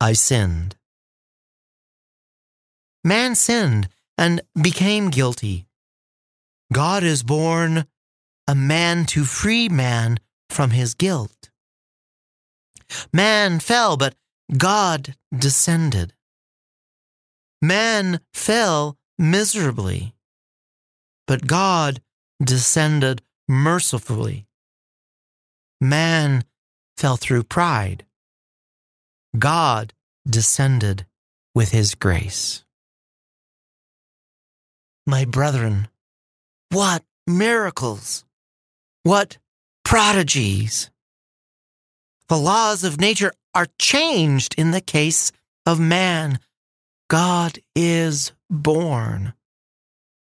I 0.00 0.12
sinned. 0.12 0.76
Man 3.02 3.34
sinned 3.34 3.88
and 4.18 4.42
became 4.60 5.10
guilty. 5.10 5.66
God 6.72 7.02
is 7.02 7.22
born 7.22 7.86
a 8.46 8.54
man 8.54 9.06
to 9.06 9.24
free 9.24 9.68
man 9.68 10.18
from 10.54 10.70
his 10.70 10.94
guilt. 10.94 11.50
Man 13.12 13.58
fell, 13.58 13.96
but 13.96 14.14
God 14.56 15.16
descended. 15.36 16.14
Man 17.60 18.20
fell 18.32 18.96
miserably, 19.18 20.14
but 21.26 21.46
God 21.46 22.00
descended 22.42 23.22
mercifully. 23.48 24.46
Man 25.80 26.44
fell 26.96 27.16
through 27.16 27.44
pride. 27.44 28.04
God 29.36 29.92
descended 30.28 31.06
with 31.54 31.70
his 31.70 31.94
grace. 31.94 32.64
My 35.06 35.24
brethren, 35.24 35.88
what 36.70 37.02
miracles! 37.26 38.24
What 39.02 39.36
prodigies! 39.84 40.90
The 42.28 42.38
laws 42.38 42.84
of 42.84 43.00
nature 43.00 43.32
are 43.54 43.68
changed 43.78 44.54
in 44.56 44.70
the 44.70 44.80
case 44.80 45.30
of 45.66 45.78
man. 45.78 46.38
God 47.08 47.58
is 47.76 48.32
born. 48.50 49.34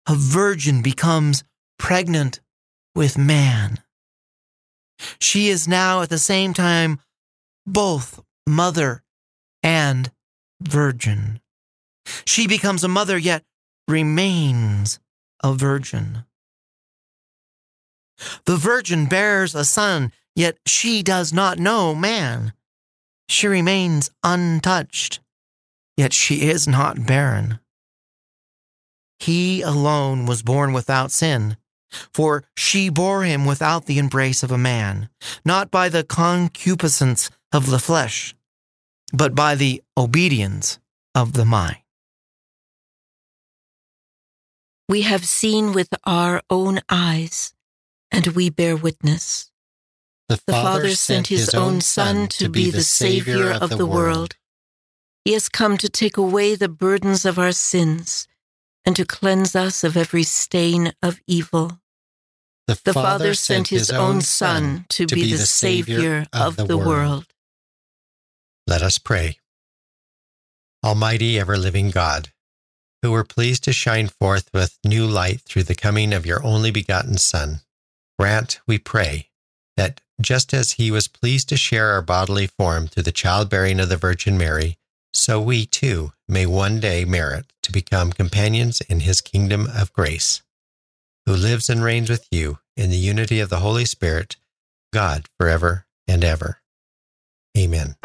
A 0.08 0.16
virgin 0.16 0.82
becomes 0.82 1.44
pregnant 1.78 2.40
with 2.96 3.18
man. 3.18 3.80
She 5.20 5.50
is 5.50 5.68
now 5.68 6.02
at 6.02 6.10
the 6.10 6.18
same 6.18 6.54
time 6.54 7.00
both 7.66 8.22
mother 8.48 9.04
and 9.64 10.12
virgin. 10.62 11.40
She 12.26 12.48
becomes 12.48 12.84
a 12.84 12.88
mother, 12.88 13.18
yet 13.18 13.44
remains 13.88 15.00
a 15.44 15.54
virgin. 15.54 16.26
The 18.46 18.58
virgin 18.58 19.06
bears 19.06 19.56
a 19.56 19.66
son, 19.66 20.12
yet 20.36 20.58
she 20.66 21.04
does 21.04 21.34
not 21.34 21.60
know 21.60 21.96
man. 21.96 22.54
She 23.30 23.48
remains 23.48 24.10
untouched, 24.24 25.20
yet 25.98 26.14
she 26.14 26.50
is 26.50 26.68
not 26.68 27.06
barren. 27.06 27.60
He 29.20 29.62
alone 29.62 30.26
was 30.26 30.42
born 30.42 30.74
without 30.74 31.12
sin, 31.12 31.58
for 32.14 32.44
she 32.56 32.90
bore 32.90 33.24
him 33.24 33.46
without 33.46 33.86
the 33.86 34.00
embrace 34.00 34.44
of 34.44 34.52
a 34.52 34.58
man, 34.58 35.10
not 35.46 35.70
by 35.70 35.90
the 35.90 36.04
concupiscence 36.04 37.30
of 37.52 37.70
the 37.70 37.80
flesh, 37.80 38.36
but 39.14 39.36
by 39.36 39.56
the 39.56 39.84
obedience 39.98 40.80
of 41.14 41.34
the 41.34 41.46
mind. 41.46 41.78
We 44.90 45.04
have 45.04 45.26
seen 45.26 45.72
with 45.72 45.90
our 46.04 46.42
own 46.50 46.82
eyes, 46.90 47.54
and 48.12 48.28
we 48.28 48.50
bear 48.50 48.76
witness. 48.76 49.52
The 50.30 50.42
The 50.46 50.54
Father 50.54 50.96
sent 50.96 51.28
his 51.28 51.54
own 51.54 51.82
Son 51.82 52.28
to 52.30 52.50
be 52.50 52.72
the 52.72 52.84
Savior 52.84 53.52
of 53.52 53.70
the 53.70 53.86
world. 53.86 54.36
He 55.26 55.34
has 55.34 55.50
come 55.50 55.78
to 55.78 55.90
take 55.90 56.18
away 56.18 56.56
the 56.56 56.70
burdens 56.70 57.26
of 57.26 57.38
our 57.38 57.52
sins 57.52 58.28
and 58.86 58.96
to 58.96 59.06
cleanse 59.06 59.56
us 59.56 59.84
of 59.84 59.96
every 59.96 60.24
stain 60.24 60.94
of 61.02 61.20
evil. 61.28 61.80
the, 62.68 62.80
the 62.84 62.94
Father 62.94 63.34
sent 63.34 63.68
his 63.68 63.92
own 63.92 64.22
Son 64.22 64.86
to, 64.90 65.06
be 65.06 65.32
the 65.32 65.40
Savior 65.40 66.26
of 66.34 66.58
the 66.58 66.78
world. 66.78 67.28
Let 68.68 68.82
us 68.82 68.98
pray. 68.98 69.38
Almighty, 70.84 71.40
ever 71.40 71.58
living 71.58 71.92
God, 71.92 72.30
who 73.02 73.12
were 73.12 73.24
pleased 73.24 73.64
to 73.66 73.74
shine 73.74 74.08
forth 74.08 74.50
with 74.54 74.78
new 74.84 75.06
light 75.06 75.42
through 75.42 75.64
the 75.64 75.76
coming 75.76 76.14
of 76.14 76.26
your 76.26 76.44
only 76.44 76.72
begotten 76.72 77.18
Son, 77.18 77.62
grant, 78.22 78.60
we 78.68 78.78
pray, 78.78 79.28
that 79.78 80.00
just 80.22 80.54
as 80.54 80.74
he 80.74 80.92
was 80.92 81.08
pleased 81.08 81.50
to 81.50 81.58
share 81.58 81.90
our 81.90 82.04
bodily 82.04 82.46
form 82.46 82.86
through 82.86 83.02
the 83.02 83.12
childbearing 83.12 83.80
of 83.80 83.90
the 83.90 83.98
Virgin 83.98 84.38
Mary, 84.38 84.78
so 85.12 85.42
we 85.42 85.66
too 85.66 86.14
may 86.28 86.46
one 86.46 86.80
day 86.80 87.04
merit 87.04 87.48
to 87.64 87.72
become 87.72 88.14
companions 88.14 88.80
in 88.82 89.00
his 89.00 89.22
kingdom 89.22 89.68
of 89.76 89.92
grace, 89.92 90.44
who 91.26 91.34
lives 91.34 91.68
and 91.68 91.84
reigns 91.84 92.12
with 92.12 92.28
you 92.30 92.60
in 92.78 92.92
the 92.92 92.96
unity 92.96 93.40
of 93.40 93.50
the 93.50 93.62
Holy 93.62 93.86
Spirit, 93.86 94.36
God, 94.94 95.26
forever 95.40 95.88
and 96.08 96.24
ever. 96.24 96.62
Amen. 97.58 97.96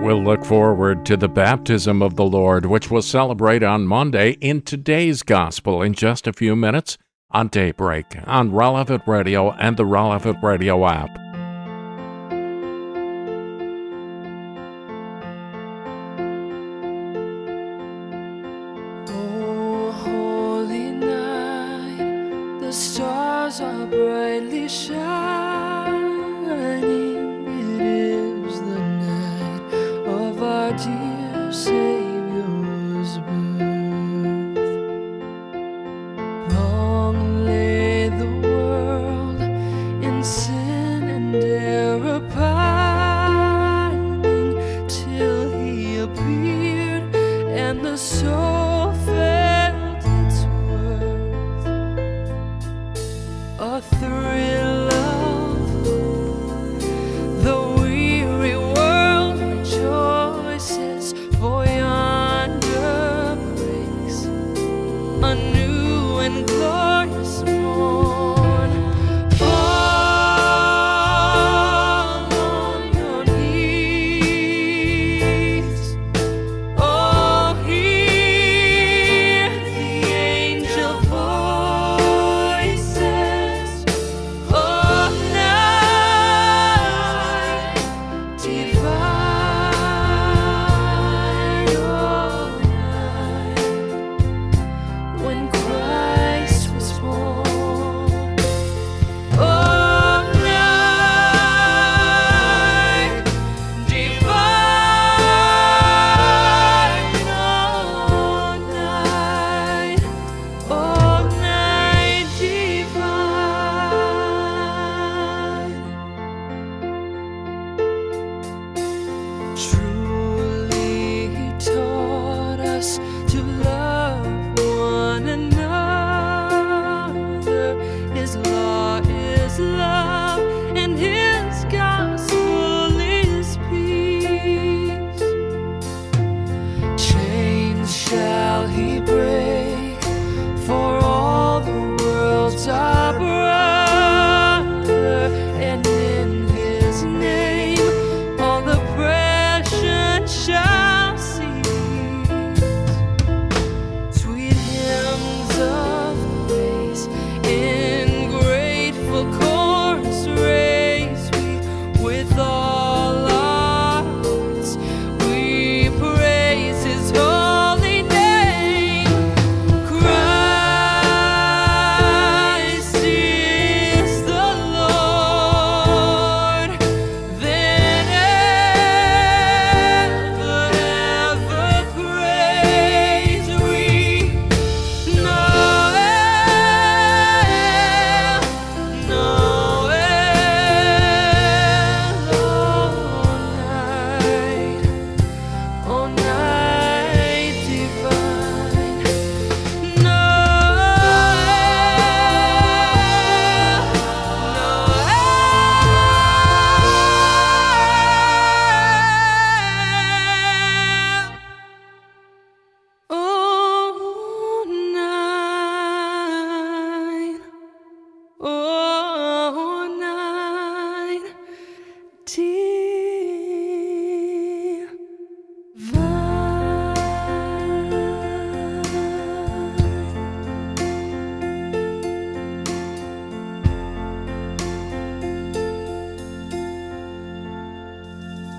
We'll 0.00 0.22
look 0.22 0.44
forward 0.44 1.04
to 1.06 1.16
the 1.16 1.28
baptism 1.28 2.02
of 2.02 2.14
the 2.14 2.24
Lord, 2.24 2.66
which 2.66 2.90
we'll 2.90 3.02
celebrate 3.02 3.64
on 3.64 3.86
Monday 3.86 4.32
in 4.40 4.62
today's 4.62 5.22
gospel 5.22 5.82
in 5.82 5.92
just 5.92 6.26
a 6.26 6.32
few 6.32 6.54
minutes 6.54 6.96
on 7.30 7.48
Daybreak 7.48 8.06
on 8.24 8.52
Relevant 8.52 9.02
Radio 9.06 9.50
and 9.52 9.76
the 9.76 9.84
Relevant 9.84 10.42
Radio 10.42 10.86
app. 10.86 11.27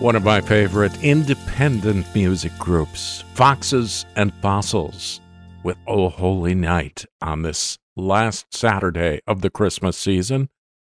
One 0.09 0.15
of 0.15 0.23
my 0.23 0.41
favorite 0.41 1.03
independent 1.03 2.15
music 2.15 2.51
groups, 2.57 3.23
Foxes 3.35 4.07
and 4.15 4.33
Fossils, 4.41 5.21
with 5.61 5.77
Oh 5.85 6.09
Holy 6.09 6.55
Night 6.55 7.05
on 7.21 7.43
this 7.43 7.77
last 7.95 8.51
Saturday 8.51 9.21
of 9.27 9.41
the 9.41 9.51
Christmas 9.51 9.95
season. 9.95 10.49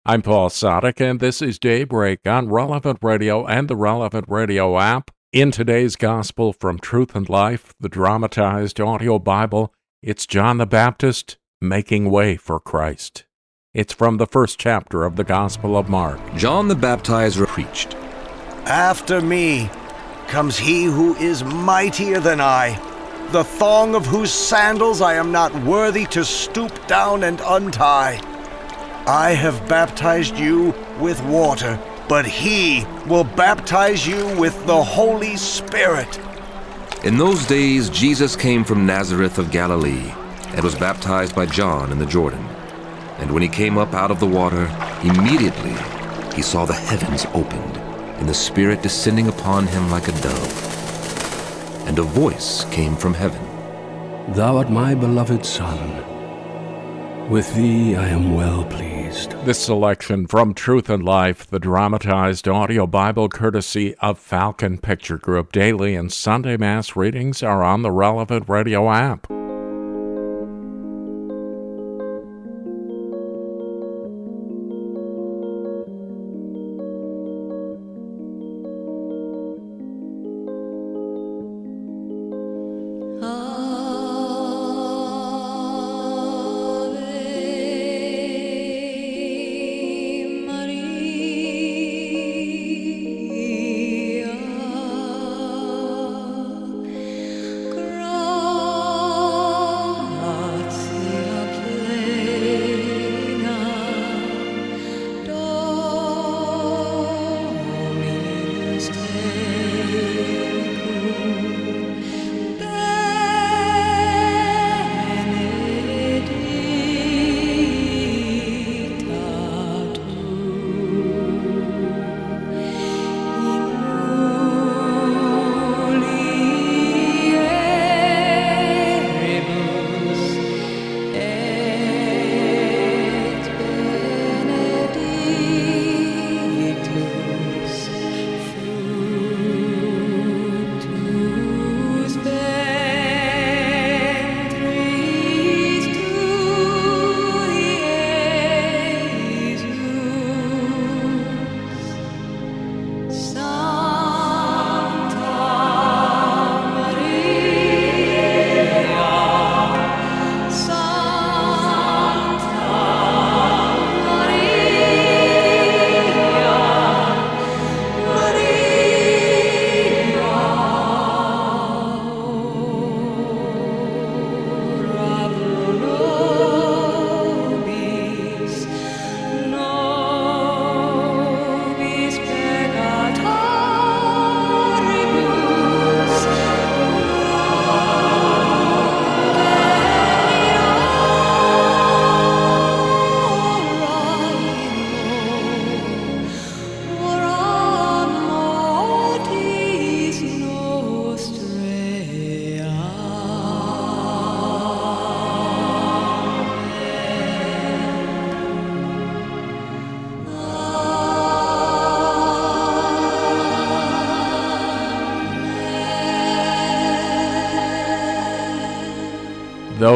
I'm 0.04 0.20
Paul 0.20 0.48
Sadek, 0.48 1.00
and 1.00 1.20
this 1.20 1.40
is 1.40 1.60
Daybreak 1.60 2.26
on 2.26 2.48
Relevant 2.48 2.98
Radio 3.02 3.46
and 3.46 3.68
the 3.68 3.76
Relevant 3.76 4.24
Radio 4.26 4.80
app 4.80 5.12
In 5.32 5.52
today's 5.52 5.94
Gospel 5.94 6.52
from 6.52 6.80
Truth 6.80 7.14
and 7.14 7.28
Life, 7.28 7.72
the 7.78 7.88
dramatized 7.88 8.80
audio 8.80 9.20
Bible, 9.20 9.72
it's 10.02 10.26
John 10.26 10.58
the 10.58 10.66
Baptist 10.66 11.38
making 11.60 12.10
way 12.10 12.34
for 12.34 12.58
Christ. 12.58 13.26
It's 13.72 13.92
from 13.92 14.16
the 14.16 14.26
first 14.26 14.58
chapter 14.58 15.04
of 15.04 15.14
the 15.14 15.22
Gospel 15.22 15.76
of 15.76 15.88
Mark. 15.88 16.18
John 16.34 16.66
the 16.66 16.74
Baptizer 16.74 17.46
preached 17.46 17.94
After 18.66 19.20
me 19.20 19.70
comes 20.28 20.58
he 20.58 20.84
who 20.84 21.14
is 21.16 21.44
mightier 21.44 22.20
than 22.20 22.40
I, 22.40 22.78
the 23.30 23.44
thong 23.44 23.94
of 23.94 24.06
whose 24.06 24.32
sandals 24.32 25.00
I 25.00 25.14
am 25.14 25.32
not 25.32 25.54
worthy 25.64 26.06
to 26.06 26.24
stoop 26.24 26.86
down 26.86 27.24
and 27.24 27.40
untie. 27.46 28.20
I 29.06 29.30
have 29.30 29.68
baptized 29.68 30.36
you 30.38 30.74
with 30.98 31.22
water 31.24 31.78
but 32.08 32.26
he 32.26 32.86
will 33.06 33.24
baptize 33.24 34.06
you 34.06 34.36
with 34.38 34.66
the 34.66 34.82
Holy 34.82 35.36
Spirit. 35.36 36.18
In 37.04 37.18
those 37.18 37.46
days, 37.46 37.90
Jesus 37.90 38.36
came 38.36 38.64
from 38.64 38.86
Nazareth 38.86 39.38
of 39.38 39.50
Galilee 39.50 40.12
and 40.48 40.62
was 40.62 40.74
baptized 40.74 41.34
by 41.34 41.46
John 41.46 41.92
in 41.92 41.98
the 41.98 42.06
Jordan. 42.06 42.44
And 43.18 43.30
when 43.30 43.42
he 43.42 43.48
came 43.48 43.78
up 43.78 43.94
out 43.94 44.10
of 44.10 44.20
the 44.20 44.26
water, 44.26 44.66
immediately 45.02 45.74
he 46.34 46.42
saw 46.42 46.64
the 46.64 46.74
heavens 46.74 47.26
opened 47.34 47.83
and 48.18 48.28
the 48.28 48.34
Spirit 48.34 48.82
descending 48.82 49.28
upon 49.28 49.66
him 49.66 49.90
like 49.90 50.08
a 50.08 50.12
dove. 50.12 51.86
And 51.86 51.98
a 51.98 52.02
voice 52.02 52.64
came 52.66 52.96
from 52.96 53.14
heaven 53.14 53.42
Thou 54.34 54.56
art 54.56 54.70
my 54.70 54.94
beloved 54.94 55.44
Son. 55.44 56.14
With 57.30 57.54
thee 57.54 57.96
I 57.96 58.08
am 58.08 58.34
well 58.34 58.64
pleased. 58.64 59.32
This 59.44 59.58
selection 59.58 60.26
from 60.26 60.54
Truth 60.54 60.90
and 60.90 61.04
Life, 61.04 61.46
the 61.46 61.58
dramatized 61.58 62.48
audio 62.48 62.86
Bible 62.86 63.28
courtesy 63.28 63.94
of 63.96 64.18
Falcon 64.18 64.78
Picture 64.78 65.18
Group. 65.18 65.52
Daily 65.52 65.94
and 65.94 66.12
Sunday 66.12 66.56
Mass 66.56 66.96
readings 66.96 67.42
are 67.42 67.62
on 67.62 67.82
the 67.82 67.90
relevant 67.90 68.48
radio 68.48 68.90
app. 68.90 69.26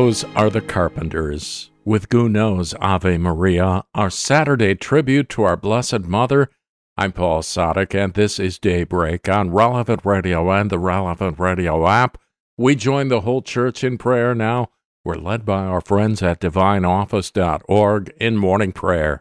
Those 0.09 0.24
are 0.34 0.48
the 0.48 0.62
Carpenters 0.62 1.70
with 1.84 2.09
Gounod's 2.09 2.72
Ave 2.80 3.18
Maria, 3.18 3.84
our 3.94 4.09
Saturday 4.09 4.74
tribute 4.74 5.28
to 5.28 5.42
our 5.42 5.54
Blessed 5.54 6.04
Mother. 6.04 6.48
I'm 6.96 7.12
Paul 7.12 7.42
Sadek, 7.42 7.94
and 7.94 8.14
this 8.14 8.40
is 8.40 8.59
Daybreak 8.59 9.28
on 9.28 9.50
Relevant 9.50 10.00
Radio 10.06 10.50
and 10.50 10.70
the 10.70 10.78
Relevant 10.78 11.38
Radio 11.38 11.86
app. 11.86 12.16
We 12.56 12.74
join 12.74 13.09
the 13.09 13.20
whole 13.20 13.42
church 13.42 13.84
in 13.84 13.98
prayer 13.98 14.34
now. 14.34 14.70
We're 15.04 15.16
led 15.16 15.44
by 15.44 15.66
our 15.66 15.82
friends 15.82 16.22
at 16.22 16.40
divineoffice.org 16.40 18.14
in 18.18 18.38
morning 18.38 18.72
prayer. 18.72 19.20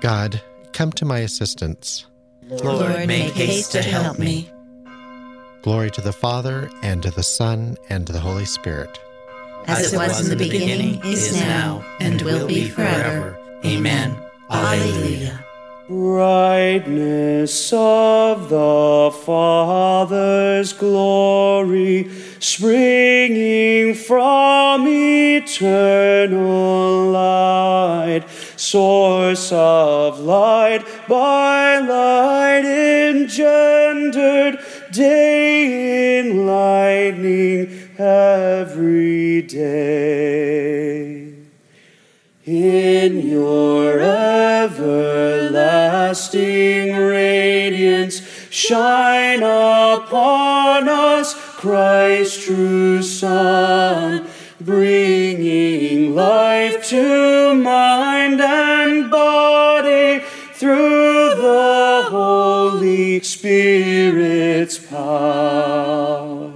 God, 0.00 0.42
come 0.72 0.90
to 0.94 1.04
my 1.04 1.20
assistance. 1.20 2.04
Lord, 2.48 3.06
make 3.06 3.34
haste 3.34 3.70
to 3.70 3.82
help 3.82 4.18
me. 4.18 4.50
Glory 5.62 5.90
to 5.90 6.00
the 6.00 6.12
Father, 6.12 6.70
and 6.82 7.02
to 7.02 7.10
the 7.10 7.22
Son, 7.22 7.76
and 7.90 8.06
to 8.06 8.12
the 8.12 8.20
Holy 8.20 8.44
Spirit. 8.44 9.00
As 9.66 9.92
it 9.92 9.96
was 9.96 10.20
in 10.20 10.30
the 10.30 10.44
beginning, 10.44 11.00
is 11.04 11.34
now, 11.34 11.84
and 12.00 12.22
will 12.22 12.46
be 12.46 12.68
forever. 12.68 13.36
Amen. 13.64 14.16
Alleluia. 14.50 15.44
Brightness 15.88 17.72
of 17.72 18.50
the 18.50 19.10
Father's 19.24 20.72
glory, 20.74 22.10
springing 22.40 23.94
from 23.94 24.86
eternal 24.86 26.30
light, 27.10 28.24
source 28.56 29.50
of 29.50 30.20
light, 30.20 30.84
by 31.08 31.78
light 31.78 32.66
engendered, 32.66 34.57
day 34.98 36.18
enlightening 36.18 37.70
every 37.98 39.42
day. 39.42 41.34
In 42.44 43.28
your 43.28 44.00
everlasting 44.00 45.36
radiance, 46.96 48.22
shine 48.50 49.44
upon 49.44 50.88
us, 50.88 51.34
Christ, 51.34 52.42
true 52.42 53.00
Son, 53.02 54.26
bringing 54.60 56.12
life 56.16 56.88
to 56.88 57.54
mind 57.54 58.40
Holy 63.18 63.24
Spirit's 63.24 64.78
power. 64.78 66.52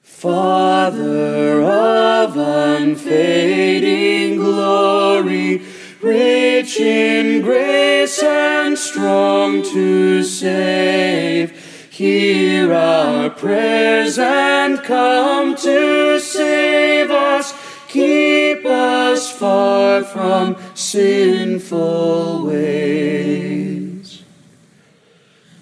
Father 0.00 1.60
of 1.60 2.36
unfading 2.36 4.36
glory, 4.36 5.60
rich 6.00 6.78
in 6.78 7.42
grace 7.42 8.22
and 8.22 8.78
strong 8.78 9.64
to 9.64 10.22
save, 10.22 11.50
hear 11.90 12.72
our 12.72 13.30
prayers 13.30 14.20
and 14.20 14.80
come 14.84 15.56
to 15.56 16.20
save 16.20 17.10
us. 17.10 17.52
Keep 17.88 18.64
us 18.66 19.36
far 19.36 20.04
from 20.04 20.56
sinful 20.74 22.46
ways. 22.46 23.53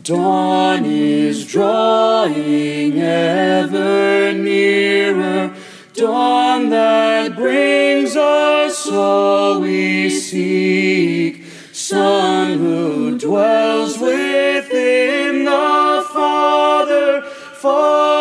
Dawn 0.03 0.85
is 0.85 1.47
drawing 1.47 2.99
ever 2.99 4.33
nearer, 4.33 5.55
dawn 5.95 6.71
that 6.71 7.37
brings 7.37 8.17
us 8.17 8.89
all 8.91 9.61
we 9.61 10.11
seek. 10.11 11.45
Son 11.73 12.59
who 12.59 13.17
dwells 13.17 13.97
within 14.01 15.45
the 15.45 16.05
Father, 16.13 17.23
Father 17.23 18.12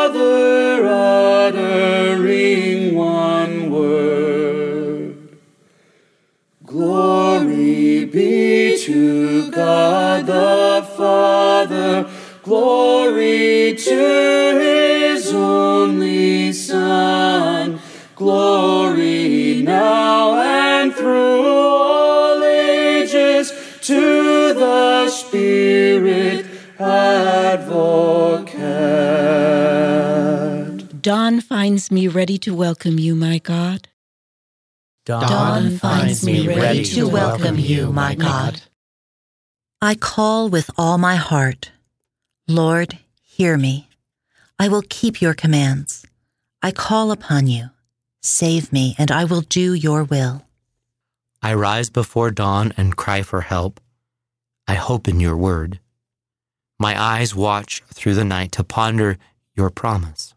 glory 12.43 13.75
to 13.75 14.59
his 14.59 15.33
only 15.33 16.51
Son, 16.53 17.79
glory 18.15 19.61
now 19.63 20.35
and 20.41 20.93
through 20.93 21.47
all 21.47 22.43
ages 22.43 23.51
to 23.81 24.53
the 24.53 25.09
Spirit 25.09 26.45
advocate. 26.79 28.61
Dawn 31.01 31.41
finds 31.41 31.91
me 31.91 32.07
ready 32.07 32.37
to 32.39 32.53
welcome 32.55 32.99
you, 32.99 33.15
my 33.15 33.39
God. 33.39 33.87
Dawn 35.05 35.77
finds 35.77 36.23
me 36.23 36.47
ready 36.47 36.83
to 36.85 37.07
welcome 37.07 37.57
you, 37.57 37.91
my 37.91 38.15
God. 38.15 38.61
I 39.81 39.95
call 39.95 40.47
with 40.49 40.69
all 40.77 40.97
my 40.97 41.15
heart. 41.15 41.71
Lord, 42.51 42.99
hear 43.23 43.57
me. 43.57 43.87
I 44.59 44.67
will 44.67 44.83
keep 44.89 45.21
your 45.21 45.33
commands. 45.33 46.05
I 46.61 46.71
call 46.71 47.11
upon 47.11 47.47
you. 47.47 47.69
Save 48.21 48.73
me, 48.73 48.93
and 48.97 49.09
I 49.09 49.23
will 49.23 49.41
do 49.41 49.73
your 49.73 50.03
will. 50.03 50.43
I 51.41 51.53
rise 51.53 51.89
before 51.89 52.29
dawn 52.29 52.73
and 52.75 52.97
cry 52.97 53.21
for 53.21 53.41
help. 53.41 53.79
I 54.67 54.75
hope 54.75 55.07
in 55.07 55.21
your 55.21 55.37
word. 55.37 55.79
My 56.77 57.01
eyes 57.01 57.33
watch 57.33 57.81
through 57.93 58.15
the 58.15 58.25
night 58.25 58.51
to 58.53 58.65
ponder 58.65 59.17
your 59.55 59.69
promise. 59.69 60.33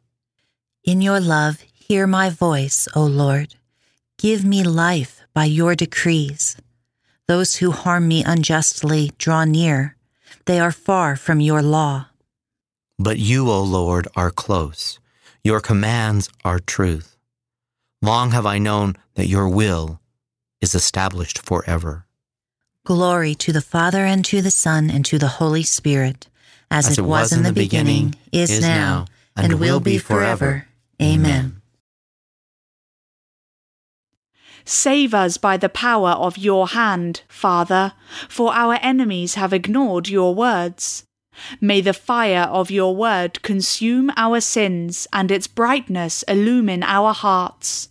In 0.85 1.01
your 1.01 1.19
love, 1.19 1.63
hear 1.73 2.07
my 2.07 2.31
voice, 2.31 2.87
O 2.95 3.05
Lord. 3.05 3.57
Give 4.19 4.45
me 4.45 4.63
life 4.63 5.21
by 5.35 5.47
your 5.47 5.75
decrees. 5.75 6.57
Those 7.27 7.57
who 7.57 7.73
harm 7.73 8.07
me 8.07 8.23
unjustly 8.23 9.13
draw 9.19 9.45
near. 9.45 9.97
They 10.47 10.61
are 10.61 10.73
far 10.73 11.17
from 11.17 11.41
your 11.41 11.63
law. 11.63 12.07
But 12.99 13.19
you, 13.19 13.51
O 13.51 13.63
Lord, 13.63 14.07
are 14.15 14.31
close. 14.31 14.99
Your 15.43 15.61
commands 15.61 16.29
are 16.45 16.59
truth. 16.59 17.17
Long 18.03 18.33
have 18.33 18.47
I 18.47 18.59
known 18.59 18.97
that 19.15 19.29
your 19.29 19.49
will 19.49 20.01
is 20.61 20.75
established 20.75 21.39
forever. 21.39 22.07
Glory 22.85 23.35
to 23.37 23.53
the 23.53 23.63
Father 23.63 24.05
and 24.05 24.25
to 24.27 24.43
the 24.43 24.51
Son 24.51 24.91
and 24.91 25.05
to 25.07 25.19
the 25.19 25.41
Holy 25.41 25.63
Spirit, 25.63 26.29
as, 26.71 26.99
it, 26.99 27.03
was, 27.03 27.33
in 27.33 27.43
the 27.43 27.53
beginning, 27.53 28.15
is, 28.31 28.61
now, 28.61 29.07
and, 29.37 29.59
will 29.59 29.81
be 29.81 29.97
forever. 29.97 30.67
Amen. 31.01 31.63
Save 34.65 35.13
us 35.13 35.37
by 35.37 35.57
the 35.57 35.69
power 35.69 36.11
of 36.11 36.39
your 36.39 36.69
hand, 36.69 37.23
Father, 37.29 37.93
for 38.29 38.55
our 38.55 38.79
enemies 38.81 39.35
have 39.35 39.53
ignored 39.53 40.09
your 40.09 40.35
words. 40.35 41.05
May 41.61 41.81
the 41.81 41.93
fire 41.93 42.49
of 42.51 42.71
your 42.71 42.95
word 42.95 43.43
consume 43.43 44.11
our 44.17 44.41
sins 44.41 45.07
and 45.13 45.31
its 45.31 45.47
brightness 45.47 46.23
illumine 46.25 46.83
our 46.83 47.13
hearts. 47.13 47.89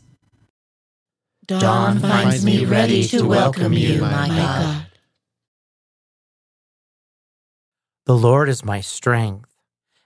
Dawn 1.46 2.00
finds 2.00 2.46
me 2.46 2.66
ready 2.66 3.04
to 3.10 3.26
welcome 3.28 3.74
you, 3.74 4.02
my 4.02 4.28
God. 4.30 4.86
The 8.06 8.18
Lord 8.18 8.50
is 8.50 8.66
my 8.66 8.82
strength, 8.82 9.50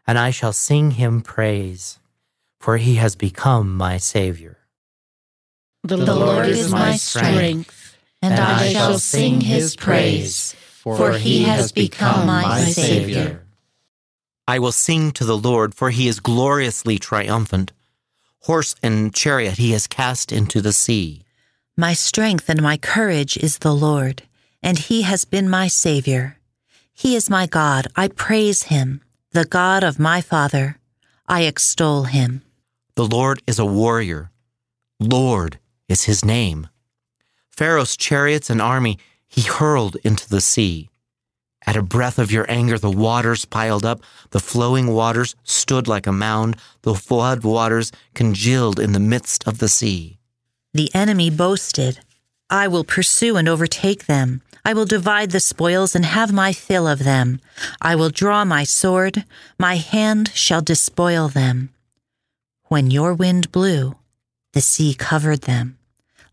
and 0.06 0.18
I 0.18 0.32
shall 0.32 0.54
sing 0.54 0.92
him 0.92 1.22
praise, 1.22 2.00
for 2.60 2.78
he 2.78 2.96
has 2.96 3.16
become 3.16 3.76
my 3.76 3.98
Savior. 3.98 4.57
The 5.88 6.16
Lord 6.16 6.48
is 6.48 6.70
my 6.70 6.98
strength, 6.98 7.98
and 8.22 8.34
I 8.34 8.74
shall 8.74 9.00
sing 9.00 9.40
his 9.40 9.76
praise, 9.78 10.54
for 10.84 11.14
he 11.14 11.44
has 11.44 11.72
become 11.72 12.28
my 12.28 12.66
Savior. 12.66 13.46
I 14.46 14.60
will 14.60 14.74
sing 14.74 15.12
to 15.14 15.24
the 15.24 15.38
Lord, 15.38 15.74
for 15.74 15.90
he 15.90 16.10
is 16.10 16.20
gloriously 16.20 17.00
triumphant. 17.00 17.72
Horse 18.42 18.76
and 18.84 19.14
chariot 19.14 19.58
he 19.58 19.72
has 19.72 19.88
cast 19.88 20.32
into 20.32 20.62
the 20.62 20.74
sea. 20.74 21.24
My 21.78 21.94
strength 21.94 22.50
and 22.50 22.62
my 22.62 22.76
courage 22.76 23.38
is 23.38 23.60
the 23.60 23.74
Lord, 23.74 24.24
and 24.62 24.78
he 24.78 25.04
has 25.04 25.24
been 25.24 25.50
my 25.50 25.68
Savior. 25.68 26.38
He 26.94 27.16
is 27.16 27.30
my 27.30 27.46
God. 27.46 27.88
I 27.96 28.10
praise 28.10 28.64
him, 28.64 29.02
the 29.32 29.46
God 29.46 29.84
of 29.84 30.00
my 30.00 30.20
Father. 30.20 30.80
I 31.28 31.44
extol 31.44 32.04
him. 32.04 32.42
The 32.96 33.06
Lord 33.06 33.42
is 33.48 33.60
a 33.60 33.66
warrior. 33.66 34.32
Lord 35.00 35.60
is 35.88 36.04
his 36.04 36.24
name. 36.24 36.68
Pharaoh's 37.50 37.98
chariots 37.98 38.50
and 38.50 38.62
army 38.62 38.98
he 39.28 39.42
hurled 39.42 39.98
into 40.04 40.28
the 40.30 40.42
sea. 40.42 40.90
At 41.66 41.76
a 41.76 41.82
breath 41.82 42.18
of 42.18 42.32
your 42.32 42.46
anger, 42.50 42.78
the 42.78 42.90
waters 42.90 43.44
piled 43.44 43.86
up, 43.86 44.02
the 44.30 44.40
flowing 44.40 44.88
waters 44.94 45.36
stood 45.44 45.88
like 45.88 46.08
a 46.08 46.14
mound, 46.14 46.56
the 46.84 46.96
flood 46.96 47.44
waters 47.44 47.92
congealed 48.14 48.80
in 48.80 48.94
the 48.94 49.02
midst 49.02 49.46
of 49.46 49.58
the 49.58 49.68
sea. 49.68 50.18
The 50.74 50.94
enemy 50.96 51.30
boasted, 51.30 52.00
I 52.50 52.70
will 52.70 52.86
pursue 52.86 53.36
and 53.36 53.50
overtake 53.50 54.06
them. 54.06 54.42
I 54.64 54.74
will 54.74 54.86
divide 54.86 55.32
the 55.32 55.40
spoils 55.40 55.96
and 55.96 56.06
have 56.06 56.32
my 56.32 56.54
fill 56.54 56.88
of 56.88 57.04
them. 57.04 57.40
I 57.82 57.96
will 57.96 58.10
draw 58.10 58.46
my 58.46 58.64
sword, 58.64 59.26
my 59.60 59.76
hand 59.76 60.32
shall 60.34 60.62
despoil 60.62 61.28
them. 61.28 61.70
When 62.66 62.92
your 62.92 63.14
wind 63.14 63.52
blew, 63.52 63.96
the 64.54 64.62
sea 64.62 64.94
covered 64.94 65.42
them. 65.42 65.77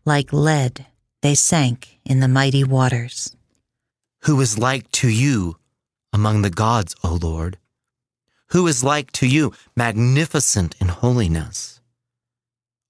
Like 0.07 0.31
lead, 0.31 0.85
they 1.23 1.33
sank 1.33 1.99
in 2.05 2.19
the 2.19 2.27
mighty 2.27 2.63
waters. 2.63 3.35
Who 4.25 4.39
is 4.39 4.59
like 4.59 4.91
to 4.91 5.09
you 5.09 5.57
among 6.13 6.43
the 6.43 6.51
gods, 6.51 6.95
O 7.03 7.17
Lord? 7.19 7.57
Who 8.49 8.67
is 8.67 8.83
like 8.83 9.11
to 9.13 9.25
you, 9.25 9.51
magnificent 9.75 10.75
in 10.79 10.89
holiness? 10.89 11.81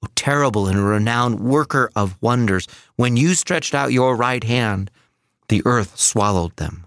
O 0.04 0.08
terrible 0.16 0.68
and 0.68 0.86
renowned 0.86 1.40
worker 1.40 1.90
of 1.96 2.18
wonders, 2.20 2.68
when 2.98 3.16
you 3.16 3.34
stretched 3.34 3.74
out 3.74 3.94
your 3.94 4.18
right 4.18 4.44
hand, 4.44 4.92
the 5.48 5.62
earth 5.66 5.98
swallowed 5.98 6.58
them. 6.58 6.86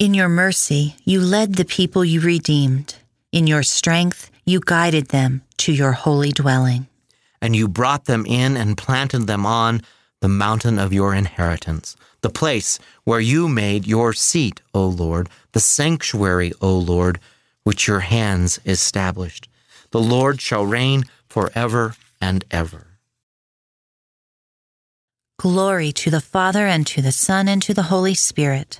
In 0.00 0.12
your 0.12 0.28
mercy, 0.28 0.96
you 1.04 1.20
led 1.20 1.54
the 1.54 1.64
people 1.64 2.04
you 2.04 2.20
redeemed. 2.20 2.96
In 3.30 3.46
your 3.46 3.62
strength, 3.62 4.28
you 4.44 4.58
guided 4.58 5.10
them 5.10 5.42
to 5.58 5.72
your 5.72 5.92
holy 5.92 6.32
dwelling. 6.32 6.88
And 7.42 7.54
you 7.54 7.68
brought 7.68 8.06
them 8.06 8.24
in 8.24 8.56
and 8.56 8.78
planted 8.78 9.26
them 9.26 9.44
on 9.44 9.82
the 10.20 10.28
mountain 10.28 10.78
of 10.78 10.92
your 10.92 11.12
inheritance, 11.12 11.96
the 12.20 12.30
place 12.30 12.78
where 13.02 13.20
you 13.20 13.48
made 13.48 13.86
your 13.86 14.12
seat, 14.12 14.62
O 14.72 14.86
Lord, 14.86 15.28
the 15.50 15.60
sanctuary, 15.60 16.52
O 16.62 16.78
Lord, 16.78 17.18
which 17.64 17.88
your 17.88 18.00
hands 18.00 18.60
established. 18.64 19.48
The 19.90 20.00
Lord 20.00 20.40
shall 20.40 20.64
reign 20.64 21.04
forever 21.28 21.96
and 22.20 22.44
ever. 22.52 22.86
Glory 25.38 25.90
to 25.90 26.10
the 26.10 26.20
Father, 26.20 26.68
and 26.68 26.86
to 26.86 27.02
the 27.02 27.10
Son, 27.10 27.48
and 27.48 27.60
to 27.62 27.74
the 27.74 27.84
Holy 27.84 28.14
Spirit, 28.14 28.78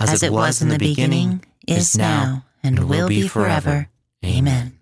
as, 0.00 0.24
it 0.24 0.32
was 0.32 0.60
in 0.60 0.68
the 0.68 0.78
beginning, 0.78 1.44
is 1.68 1.96
now, 1.96 2.44
and 2.64 2.88
will 2.88 3.06
be 3.06 3.28
forever. 3.28 3.88
Amen. 4.24 4.79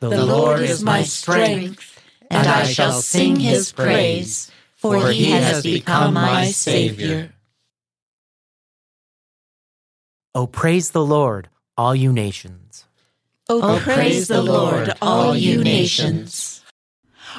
The 0.00 0.24
Lord 0.24 0.60
is 0.60 0.82
my 0.82 1.02
strength, 1.02 2.00
and 2.30 2.46
I 2.46 2.64
shall 2.64 3.02
sing 3.02 3.40
his 3.40 3.72
praise, 3.72 4.50
for 4.76 5.10
he 5.10 5.30
has 5.30 5.62
become 5.62 6.14
my 6.14 6.50
Savior. 6.52 7.32
O 10.34 10.42
oh, 10.42 10.46
praise 10.46 10.92
the 10.92 11.04
Lord, 11.04 11.48
all 11.76 11.96
you 11.96 12.12
nations. 12.12 12.84
Oh, 13.48 13.60
oh, 13.60 13.76
o 13.76 13.80
praise 13.80 14.28
the 14.28 14.42
Lord, 14.42 14.92
all 15.02 15.34
you 15.34 15.64
nations. 15.64 16.62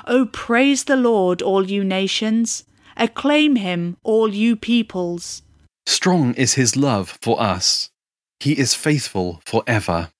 O 0.05 0.25
praise 0.25 0.83
the 0.83 0.97
Lord, 0.97 1.41
all 1.41 1.69
you 1.69 1.85
nations. 1.85 2.65
Acclaim 2.97 3.55
him, 3.55 3.95
all 4.03 4.33
you 4.33 4.57
peoples. 4.57 5.43
Strong 5.85 6.33
is 6.33 6.55
his 6.55 6.75
love 6.75 7.17
for 7.21 7.39
us. 7.41 7.89
He 8.41 8.59
is 8.59 8.73
faithful 8.73 9.41
forever. 9.45 10.11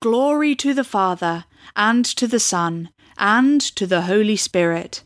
Glory 0.00 0.54
to 0.54 0.74
the 0.74 0.84
Father, 0.84 1.44
and 1.74 2.04
to 2.04 2.28
the 2.28 2.38
Son, 2.38 2.90
and 3.16 3.60
to 3.60 3.84
the 3.84 4.02
Holy 4.02 4.36
Spirit, 4.36 5.02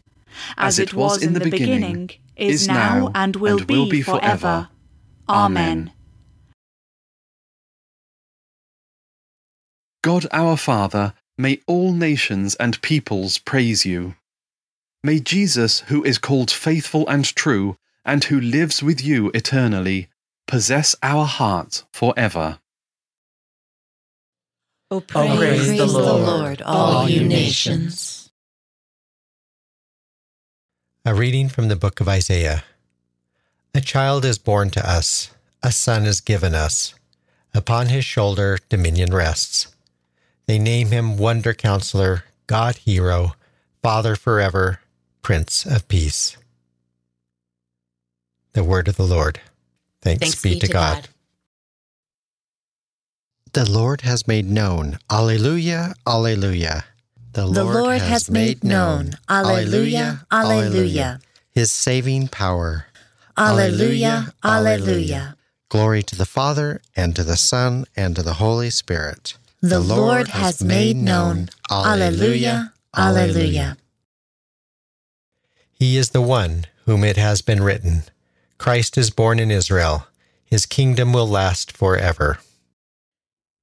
as, 0.59 0.79
it 0.79 0.93
was 0.93 1.23
in 1.23 1.33
the 1.33 1.41
beginning, 1.41 2.11
is 2.37 2.69
now, 2.69 3.11
and 3.15 3.37
will 3.37 3.59
and 3.59 3.71
will 3.71 3.89
be 3.89 4.03
forever. 4.03 4.69
Amen. 5.29 5.93
God 10.03 10.27
our 10.31 10.59
Father, 10.59 11.15
may 11.39 11.61
all 11.67 11.93
nations 11.93 12.55
and 12.57 12.83
peoples 12.83 13.39
praise 13.39 13.87
you. 13.87 14.17
May 15.03 15.21
Jesus, 15.21 15.81
who 15.89 16.05
is 16.05 16.19
called 16.19 16.51
faithful 16.51 17.09
and 17.09 17.25
true, 17.25 17.77
and 18.05 18.25
who 18.25 18.41
lives 18.41 18.83
with 18.83 19.03
you 19.03 19.31
eternally, 19.33 20.09
possess 20.47 20.95
our 21.03 21.25
hearts 21.25 21.85
forever. 21.93 22.59
Oh, 24.93 25.01
praise, 25.01 25.79
the 25.79 25.87
Lord, 25.87 26.61
all 26.61 27.09
you 27.09 27.25
nations. 27.27 28.31
A 31.07 31.15
reading 31.15 31.49
from 31.49 31.69
the 31.69 31.77
book 31.77 31.99
of 32.01 32.09
Isaiah. 32.11 32.63
A 33.75 33.81
child 33.81 34.27
is 34.27 34.37
born 34.37 34.69
to 34.73 34.87
us, 34.87 35.31
a 35.63 35.73
son 35.73 36.05
is 36.05 36.21
given 36.21 36.55
us. 36.55 36.93
Upon 37.55 37.87
his 37.87 38.05
shoulder 38.05 38.59
dominion 38.69 39.15
rests. 39.15 39.75
They 40.45 40.59
name 40.59 40.89
him 40.89 41.17
Wonder 41.17 41.55
Counselor, 41.55 42.25
God 42.47 42.77
Hero, 42.77 43.33
Father 43.83 44.15
Forever, 44.15 44.81
Prince 45.23 45.65
of 45.65 45.89
Peace. 45.89 46.37
The 48.53 48.63
word 48.63 48.89
of 48.89 48.99
the 48.99 49.05
Lord. 49.07 49.41
Thanks, 50.03 50.43
be, 50.43 50.59
to 50.59 50.69
God. 50.69 51.09
The 53.53 53.71
Lord 53.71 54.01
has 54.01 54.27
made 54.27 54.49
known. 54.49 54.99
Alleluia, 55.11 55.95
Alleluia. 56.07 56.85
The 57.35 57.45
Lord 57.45 58.01
has 58.01 58.31
made 58.31 58.65
known. 58.65 59.13
Alleluia, 59.29 60.25
Alleluia. 60.33 61.21
His 61.51 61.71
saving 61.71 62.29
power. 62.29 62.87
Alleluia, 63.37 64.33
Alleluia. 64.43 65.37
Glory 65.69 66.03
to 66.03 66.17
the 66.17 66.25
Father, 66.25 66.81
and 66.97 67.15
to 67.15 67.23
the 67.23 67.37
Son, 67.37 67.85
and 67.95 68.17
to 68.17 68.23
the 68.23 68.35
Holy 68.35 68.71
Spirit. 68.71 69.37
The 69.61 69.81
Lord 69.81 70.29
has 70.29 70.63
made 70.63 70.97
known. 70.97 71.51
Alleluia, 71.71 72.73
Alleluia. 72.97 73.77
He 75.71 75.99
is 75.99 76.11
the 76.11 76.23
one 76.23 76.65
whom 76.87 77.05
it 77.05 77.19
has 77.19 77.43
been 77.43 77.63
written 77.63 78.05
Christ 78.57 78.97
is 78.97 79.11
born 79.11 79.39
in 79.39 79.51
Israel. 79.51 80.07
His 80.47 80.65
kingdom 80.65 81.13
will 81.13 81.29
last 81.29 81.77
forever. 81.77 82.39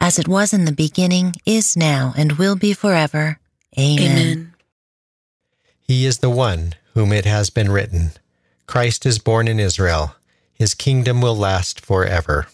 As 0.00 0.18
it 0.18 0.26
was 0.26 0.52
in 0.52 0.64
the 0.64 0.72
beginning, 0.72 1.34
is 1.44 1.76
now, 1.76 2.14
and 2.16 2.32
will 2.32 2.56
be 2.56 2.72
forever. 2.72 3.38
Amen. 3.78 4.00
Amen. 4.00 4.54
He 5.78 6.06
is 6.06 6.18
the 6.18 6.30
one 6.30 6.74
whom 6.94 7.12
it 7.12 7.24
has 7.24 7.50
been 7.50 7.70
written 7.70 8.12
Christ 8.66 9.04
is 9.04 9.18
born 9.18 9.48
in 9.48 9.58
Israel. 9.58 10.14
His 10.54 10.74
kingdom 10.74 11.20
will 11.20 11.36
last 11.36 11.80
forever. 11.80 12.46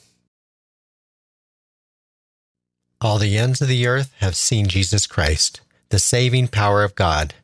All 3.00 3.18
the 3.18 3.36
ends 3.36 3.60
of 3.60 3.68
the 3.68 3.86
earth 3.86 4.14
have 4.20 4.34
seen 4.34 4.66
Jesus 4.66 5.06
Christ, 5.06 5.60
the 5.90 5.98
saving 5.98 6.48
power 6.48 6.82
of 6.82 6.94
God. 6.94 7.34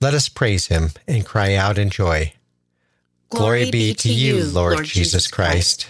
Let 0.00 0.14
us 0.14 0.28
praise 0.28 0.68
him 0.68 0.90
and 1.06 1.26
cry 1.26 1.54
out 1.54 1.76
in 1.76 1.90
joy. 1.90 2.32
Glory, 3.28 3.70
be 3.70 3.92
to 3.92 4.10
you, 4.10 4.44
Lord, 4.44 4.84
Jesus 4.84 5.26
Christ. 5.26 5.88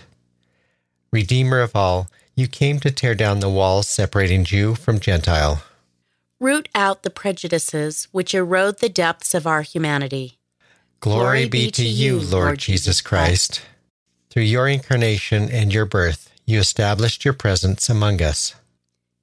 Redeemer 1.12 1.60
of 1.60 1.76
all, 1.76 2.08
you 2.38 2.46
came 2.46 2.78
to 2.78 2.90
tear 2.92 3.16
down 3.16 3.40
the 3.40 3.50
walls 3.50 3.88
separating 3.88 4.44
Jew 4.44 4.76
from 4.76 5.00
Gentile. 5.00 5.64
Root 6.38 6.68
out 6.72 7.02
the 7.02 7.10
prejudices 7.10 8.06
which 8.12 8.32
erode 8.32 8.78
the 8.78 8.88
depths 8.88 9.34
of 9.34 9.44
our 9.44 9.62
humanity. 9.62 10.38
Glory, 11.00 11.48
be 11.48 11.68
to 11.72 11.84
you, 11.84 12.20
Lord 12.20 12.58
Jesus 12.58 13.00
Christ. 13.00 13.62
Through 14.30 14.44
your 14.44 14.68
incarnation 14.68 15.50
and 15.50 15.74
your 15.74 15.84
birth, 15.84 16.30
you 16.46 16.60
established 16.60 17.24
your 17.24 17.34
presence 17.34 17.88
among 17.88 18.22
us. 18.22 18.54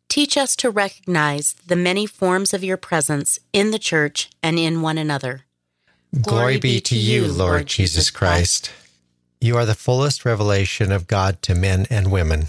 Teach 0.10 0.36
us 0.36 0.54
to 0.58 0.70
recognize 0.70 1.54
the 1.66 1.78
many 1.78 2.06
forms 2.06 2.54
of 2.54 2.66
your 2.66 2.78
presence 2.78 3.40
in 3.54 3.72
the 3.72 3.80
church 3.80 4.30
and 4.44 4.60
in 4.60 4.82
one 4.82 4.98
another. 4.98 5.46
Glory 6.22 6.58
be 6.60 6.82
to 6.82 6.98
you, 6.98 7.28
Lord 7.28 7.68
Jesus 7.68 8.12
Christ. 8.12 8.72
You 9.40 9.56
are 9.56 9.66
the 9.66 9.74
fullest 9.74 10.26
revelation 10.26 10.92
of 10.92 11.08
God 11.08 11.42
to 11.44 11.56
men 11.56 11.88
and 11.90 12.12
women. 12.12 12.48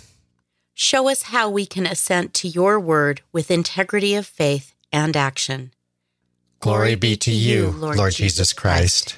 Show 0.79 1.09
us 1.09 1.23
how 1.23 1.49
we 1.49 1.65
can 1.65 1.87
assent 1.87 2.35
to 2.35 2.49
your 2.49 2.79
word 2.79 3.23
with 3.33 3.51
integrity 3.51 4.15
of 4.15 4.27
faith 4.27 4.75
and 4.93 5.17
action. 5.17 5.73
Glory 6.61 6.95
be 6.97 7.17
to 7.17 7.31
you, 7.31 7.71
Lord 7.71 8.13
Jesus 8.13 8.53
Christ. 8.53 9.17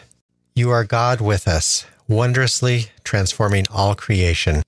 You 0.54 0.70
are 0.70 0.84
God 0.84 1.20
with 1.20 1.48
us, 1.48 1.84
wondrously 2.06 2.92
transforming 3.02 3.64
all 3.72 3.96
creation. 3.96 4.62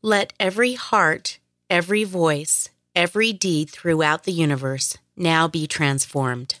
Let 0.00 0.32
every 0.40 0.72
heart, 0.72 1.38
every 1.68 2.04
voice, 2.04 2.70
every 2.96 3.34
deed 3.34 3.68
throughout 3.68 4.24
the 4.24 4.32
universe 4.32 4.96
now 5.14 5.46
be 5.46 5.66
transformed. 5.66 6.58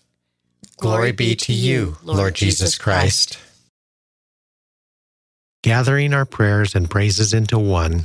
Glory 0.76 1.12
be 1.12 1.34
to 1.34 1.54
you, 1.54 1.96
Lord 2.02 2.34
Jesus 2.34 2.76
Christ. 2.76 3.38
Gathering 5.62 6.12
our 6.12 6.26
prayers 6.26 6.74
and 6.74 6.90
praises 6.90 7.32
into 7.32 7.58
one, 7.58 8.04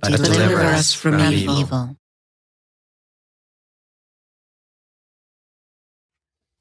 but 0.00 0.12
deliver 0.12 0.60
us 0.60 0.92
from 0.92 1.20
evil. 1.20 1.96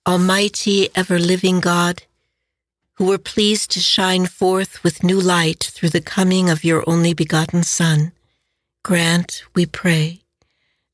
Almighty, 0.08 0.90
ever 0.96 1.20
living 1.20 1.60
God, 1.60 2.04
who 2.96 3.06
were 3.06 3.18
pleased 3.18 3.72
to 3.72 3.80
shine 3.80 4.26
forth 4.26 4.84
with 4.84 5.04
new 5.04 5.20
light 5.20 5.64
through 5.64 5.90
the 5.90 6.02
coming 6.02 6.50
of 6.50 6.64
your 6.64 6.84
only 6.88 7.14
begotten 7.14 7.64
Son, 7.64 8.12
grant, 8.84 9.44
we 9.54 9.66
pray, 9.66 10.22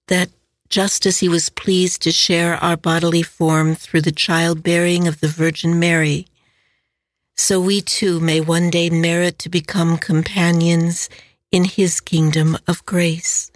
that 0.07 0.29
just 0.69 1.05
as 1.05 1.19
he 1.19 1.29
was 1.29 1.49
pleased 1.49 2.01
to 2.01 2.11
share 2.11 2.55
our 2.55 2.75
bodily 2.75 3.23
form 3.23 3.75
through 3.75 4.01
the 4.01 4.11
childbearing 4.11 5.07
of 5.07 5.21
the 5.21 5.27
Virgin 5.27 5.79
Mary, 5.79 6.27
so 7.35 7.61
we 7.61 7.81
too 7.81 8.19
may 8.19 8.41
one 8.41 8.69
day 8.69 8.89
merit 8.89 9.39
to 9.39 9.49
become 9.49 9.97
companions 9.97 11.07
in 11.51 11.63
his 11.63 11.99
kingdom 11.99 12.57
of 12.67 12.85
grace, 12.85 13.51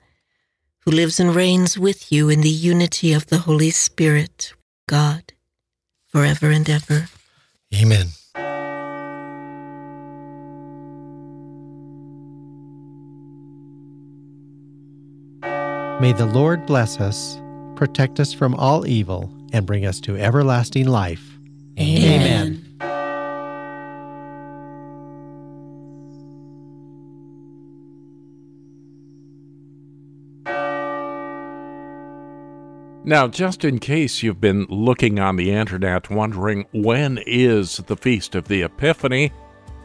who 0.82 0.92
lives 0.92 1.20
and 1.20 1.36
reigns 1.36 1.78
with 1.78 2.12
you 2.12 2.30
in 2.30 2.42
the 2.42 2.50
unity 2.50 3.14
of 3.14 3.28
the 3.28 3.40
Holy 3.40 3.70
Spirit, 3.70 4.54
God, 4.88 5.34
forever 6.08 6.50
and 6.50 6.70
ever. 6.70 7.10
Amen. 7.76 8.08
May 16.02 16.14
the 16.14 16.26
Lord 16.26 16.66
bless 16.66 17.00
us, 17.00 17.40
protect 17.76 18.20
us 18.20 18.34
from 18.34 18.56
all 18.56 18.88
evil, 18.88 19.30
and 19.54 19.68
bring 19.68 19.86
us 19.86 20.00
to 20.02 20.18
everlasting 20.18 20.88
life. 20.88 21.38
Now, 33.12 33.28
just 33.28 33.66
in 33.66 33.80
case 33.80 34.24
you've 34.24 34.40
been 34.40 34.66
looking 34.70 35.20
on 35.20 35.36
the 35.36 35.52
internet 35.52 36.10
wondering 36.10 36.66
when 36.72 37.20
is 37.28 37.76
the 37.88 37.98
Feast 37.98 38.36
of 38.36 38.48
the 38.48 38.62
Epiphany, 38.62 39.34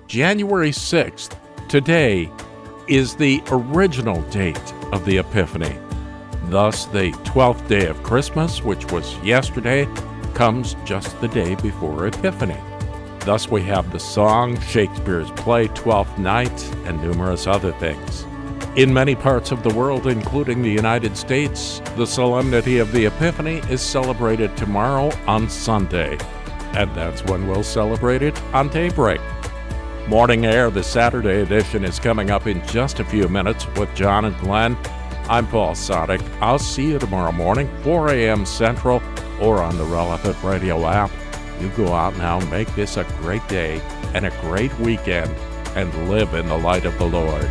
January 0.07 0.71
6th, 0.71 1.37
today, 1.69 2.31
is 2.87 3.17
the 3.17 3.43
original 3.51 4.23
date 4.31 4.73
of 4.93 5.05
the 5.05 5.19
Epiphany. 5.19 5.77
Thus, 6.51 6.85
the 6.85 7.11
12th 7.25 7.67
day 7.67 7.89
of 7.89 8.01
Christmas, 8.05 8.63
which 8.63 8.93
was 8.93 9.19
yesterday, 9.25 9.89
comes 10.35 10.77
just 10.85 11.21
the 11.21 11.27
day 11.27 11.57
before 11.57 12.07
Epiphany. 12.07 12.61
Thus, 13.25 13.51
we 13.51 13.61
have 13.63 13.91
the 13.91 13.99
song, 13.99 14.61
Shakespeare's 14.61 15.33
play, 15.33 15.67
Twelfth 15.67 16.17
Night, 16.17 16.63
and 16.85 17.03
numerous 17.03 17.49
other 17.49 17.73
things. 17.73 18.25
In 18.77 18.93
many 18.93 19.15
parts 19.15 19.53
of 19.53 19.63
the 19.63 19.73
world, 19.73 20.07
including 20.07 20.61
the 20.61 20.71
United 20.71 21.17
States, 21.17 21.81
the 21.97 22.07
solemnity 22.07 22.77
of 22.77 22.93
the 22.93 23.07
Epiphany 23.07 23.63
is 23.71 23.81
celebrated 23.81 24.55
tomorrow 24.55 25.11
on 25.27 25.49
Sunday. 25.49 26.19
And 26.75 26.95
that's 26.95 27.25
when 27.25 27.49
we'll 27.49 27.63
celebrate 27.63 28.21
it 28.21 28.39
on 28.53 28.69
daybreak. 28.69 29.23
Morning 30.09 30.45
Air, 30.45 30.71
the 30.71 30.83
Saturday 30.83 31.41
edition, 31.41 31.87
is 31.87 31.99
coming 31.99 32.31
up 32.31 32.47
in 32.47 32.61
just 32.67 33.01
a 33.01 33.05
few 33.07 33.29
minutes 33.29 33.67
with 33.77 33.95
John 33.95 34.27
and 34.27 34.39
Glenn. 34.41 34.77
I'm 35.31 35.47
Paul 35.47 35.73
Sadek. 35.73 36.21
I'll 36.43 36.59
see 36.59 36.91
you 36.91 36.99
tomorrow 36.99 37.33
morning, 37.33 37.71
4 37.83 38.11
a.m. 38.11 38.45
Central, 38.45 39.03
or 39.41 39.63
on 39.63 39.79
the 39.79 39.85
relevant 39.85 40.37
radio 40.43 40.85
app. 40.85 41.11
You 41.63 41.71
go 41.71 41.95
out 41.95 42.15
now, 42.19 42.41
make 42.51 42.69
this 42.75 42.99
a 42.99 43.05
great 43.23 43.49
day 43.49 43.81
and 44.13 44.27
a 44.27 44.41
great 44.43 44.79
weekend, 44.81 45.35
and 45.75 46.11
live 46.11 46.35
in 46.35 46.47
the 46.47 46.59
light 46.59 46.85
of 46.85 46.99
the 46.99 47.07
Lord. 47.07 47.51